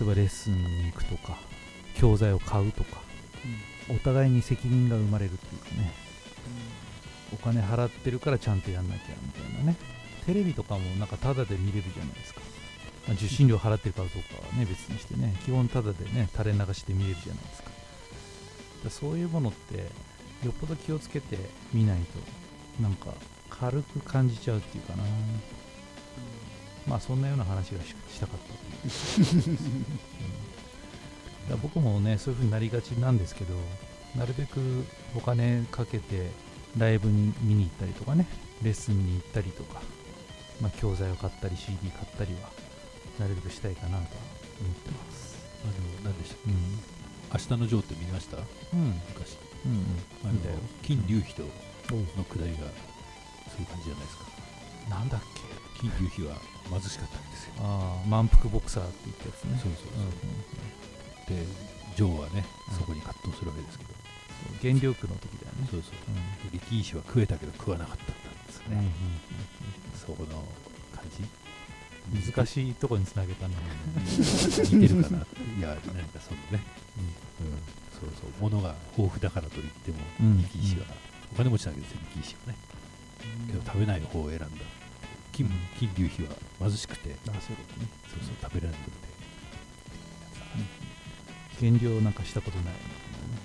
[0.00, 1.38] えばレッスンに行くとか
[1.96, 3.02] 教材を買うとか
[3.90, 5.92] お互いに責任が生まれるっていうかね。
[7.32, 9.76] お金払ってるからちゃんとやんなきゃみたいなね。
[10.26, 12.40] テレビとかもなんかタダで見れるじゃないですか、
[13.06, 14.16] まあ受信料払ってるかどうか
[14.46, 15.36] はね別にしてね。
[15.44, 17.70] 基本タダでね垂れ流して見れるじゃないですか。
[17.70, 17.76] だか
[18.84, 19.78] らそういうものって
[20.46, 21.36] よっぽど気をつけて
[21.72, 23.14] 見ないとなんか
[23.50, 25.04] 軽く感じちゃうっていうかな。
[26.86, 29.58] まあそんなような話がししたかったという、う ん
[31.50, 33.54] ら僕もねそういう風になりがちなんですけど
[34.16, 34.84] なるべく
[35.16, 36.30] お金かけて
[36.78, 38.26] ライブに見に行ったりとかね
[38.62, 39.80] レッスンに行ったりとか、
[40.60, 42.48] まあ、教材を買ったり CD 買ったりは
[43.18, 44.00] なるべくしたいかなとは
[44.60, 45.34] 思ってます。
[45.64, 45.66] あ
[46.06, 46.52] の何でしたっうん。
[46.52, 46.58] け
[47.34, 48.36] 明日のジョーって見ました？
[48.38, 48.40] う
[48.76, 49.00] ん。
[49.08, 49.36] 昔。
[49.66, 49.84] うん
[50.24, 50.56] あの見たよ。
[50.82, 51.42] 金龍飛と
[52.16, 54.24] のくだりがそういう感じじゃないですか。
[54.90, 55.40] なんだっけ？
[55.80, 56.36] 金龍飛は
[56.70, 57.52] 貧しかったんですよ。
[57.60, 59.60] ああ満腹ボクサーって言ったやつね。
[59.62, 60.10] そうそううん
[61.28, 61.44] で
[61.96, 62.76] ジョーはねうん。
[62.76, 63.90] そこに葛藤するわけですけど、
[64.60, 65.68] 原力の時だよね。
[65.70, 66.54] そうそうう。
[66.56, 66.58] ん。
[66.58, 68.92] 力石は食えたけど食わなかったんですうんね、
[69.94, 70.42] そこの
[70.94, 71.24] 感じ。
[72.34, 73.54] 難しいとこにつなげたね
[74.04, 75.18] 似てるかな。
[75.58, 76.60] いやなんかそのね、
[77.40, 77.58] うん。
[77.98, 78.30] そうそう。
[78.40, 80.42] 物が豊富だからといってもうん。
[80.42, 80.86] 力石は、
[81.32, 82.58] お金持ちなんですよ力石はね。
[83.46, 84.46] けど食べない方を選んだ
[85.32, 85.52] 金うん。
[85.78, 87.16] 金龍飛は貧しくて。
[87.28, 87.88] あそういうことね。
[88.10, 89.13] そうそう食べられなくて
[91.60, 92.74] 減量なんかしたことない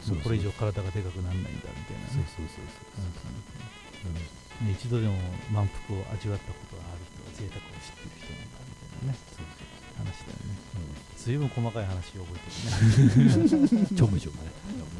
[0.01, 0.23] そうそう。
[0.23, 2.09] これ以上体がでかくならないんだみたいなね。
[2.13, 5.15] そうそうそうそう、うんね一度でも
[5.51, 14.51] 満腹を味わったことがある人は贅沢を知っている人なんだみたいなねそう話だよねう随分細かい話を覚えてるねん、ちょむちょむね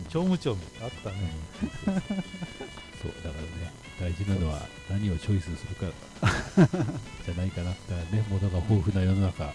[0.07, 1.34] ちょむちょむあったね
[3.01, 5.91] そうだからね大事なのは何をチョイスするか
[7.26, 9.51] じゃないかなだからね物が豊富な世の中や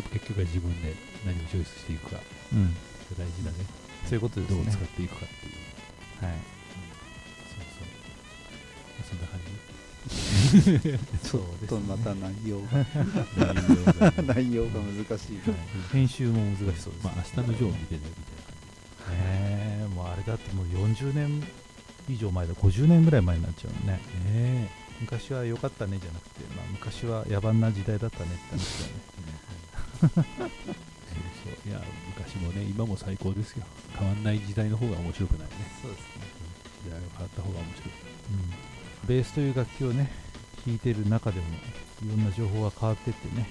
[0.00, 0.94] っぱ結局は自分で
[1.26, 2.20] 何をチョイスしていくか
[2.54, 2.76] うん。
[3.18, 3.66] 大事だね。
[4.04, 4.64] そういうことですね。
[4.64, 6.24] どう使っていくかっていう。
[6.24, 6.34] はい。
[7.50, 7.88] そうそう。
[8.94, 9.54] まあそんな感じ。
[11.28, 11.68] そうですね。
[11.68, 12.84] とまた内容が。
[14.34, 15.40] 内容が難しい。
[15.92, 16.92] 編集も難しそうですね。
[17.02, 18.00] まあ明日のジョーを見てね。
[18.02, 18.36] みたい。
[18.36, 18.44] な
[19.04, 21.42] 感ねえもうあれだってもう40年
[22.08, 22.54] 以上前だ。
[22.54, 24.00] 50年ぐらい前になっちゃうね。
[24.26, 29.04] じね昔は良かったねじゃなくて、まあ、昔は野蛮な時代だったねって話だよね。
[30.04, 30.28] そうそ
[31.66, 31.68] う。
[31.68, 31.80] いや
[32.34, 33.64] 昔もね今も最高ですよ。
[33.96, 35.54] 変わんない時代の方が面白くないね。
[35.80, 36.06] そうですね、
[36.84, 37.90] 時代が変わった方が面白い。
[39.04, 40.10] うん、ベースという楽器をね
[40.66, 41.46] 弾いてる中でも
[42.04, 43.48] いろんな情報が変わってってね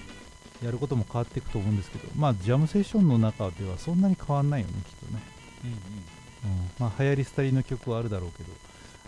[0.62, 5.22] やることも変わっていくと思うんですけどまあジャムセッションの中ではそんなに変わんないよねきっとね、
[6.44, 8.50] うん、まあ流行り廃りの曲はあるだろうけど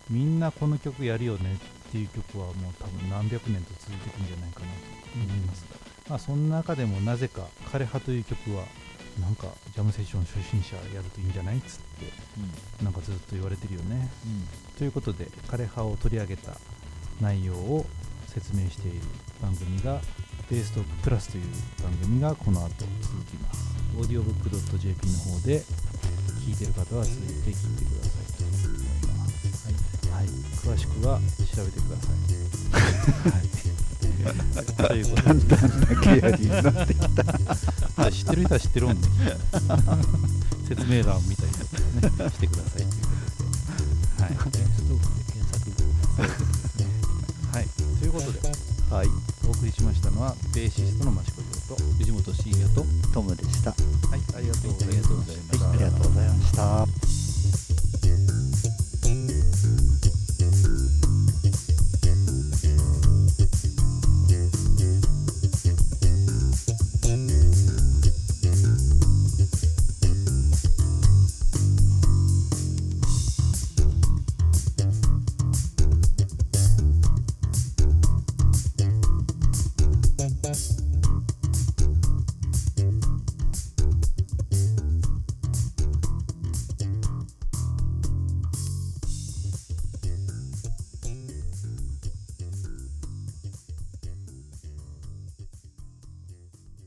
[0.08, 1.58] みんなこの曲やるよね
[1.88, 4.72] っていう曲はもう多分何百年と続いていくんじゃないかなと
[5.14, 5.76] 思いますが、
[6.10, 8.64] まあその中でもなぜか「枯葉」という曲は
[9.20, 14.10] なんかジャムセッション初心者やるといいんじゃないっつってなんかずっと言われてるよね。
[14.78, 16.58] ということで枯葉を取り上げた
[17.20, 17.86] 内容を
[18.28, 19.00] 説明している
[19.40, 20.00] 番組が
[20.50, 21.44] ベーストークプラスという
[21.82, 22.68] 番組がこの後
[23.00, 23.66] 続きます。
[23.98, 25.62] オーディオブックドット JP の方で
[26.44, 28.84] 聞いてる方は続いて聞いてくださいと思い
[29.16, 30.26] ます、はい。
[30.76, 31.18] 詳しくは
[31.56, 33.48] 調べてください、はい、
[34.76, 39.08] ということでだけやりになってきた知ってる人は知ってるもんね
[40.68, 42.86] 説明欄みたいなのねしてください
[44.16, 44.66] ということで
[46.16, 46.28] はい
[47.56, 47.66] はい、
[48.00, 48.40] ということで
[48.90, 49.08] はい
[49.46, 53.76] お送りしましたのはベーシストの益子亮と藤本慎也とトムでしたは
[54.16, 56.95] いありがとうございましたはいありがとうございました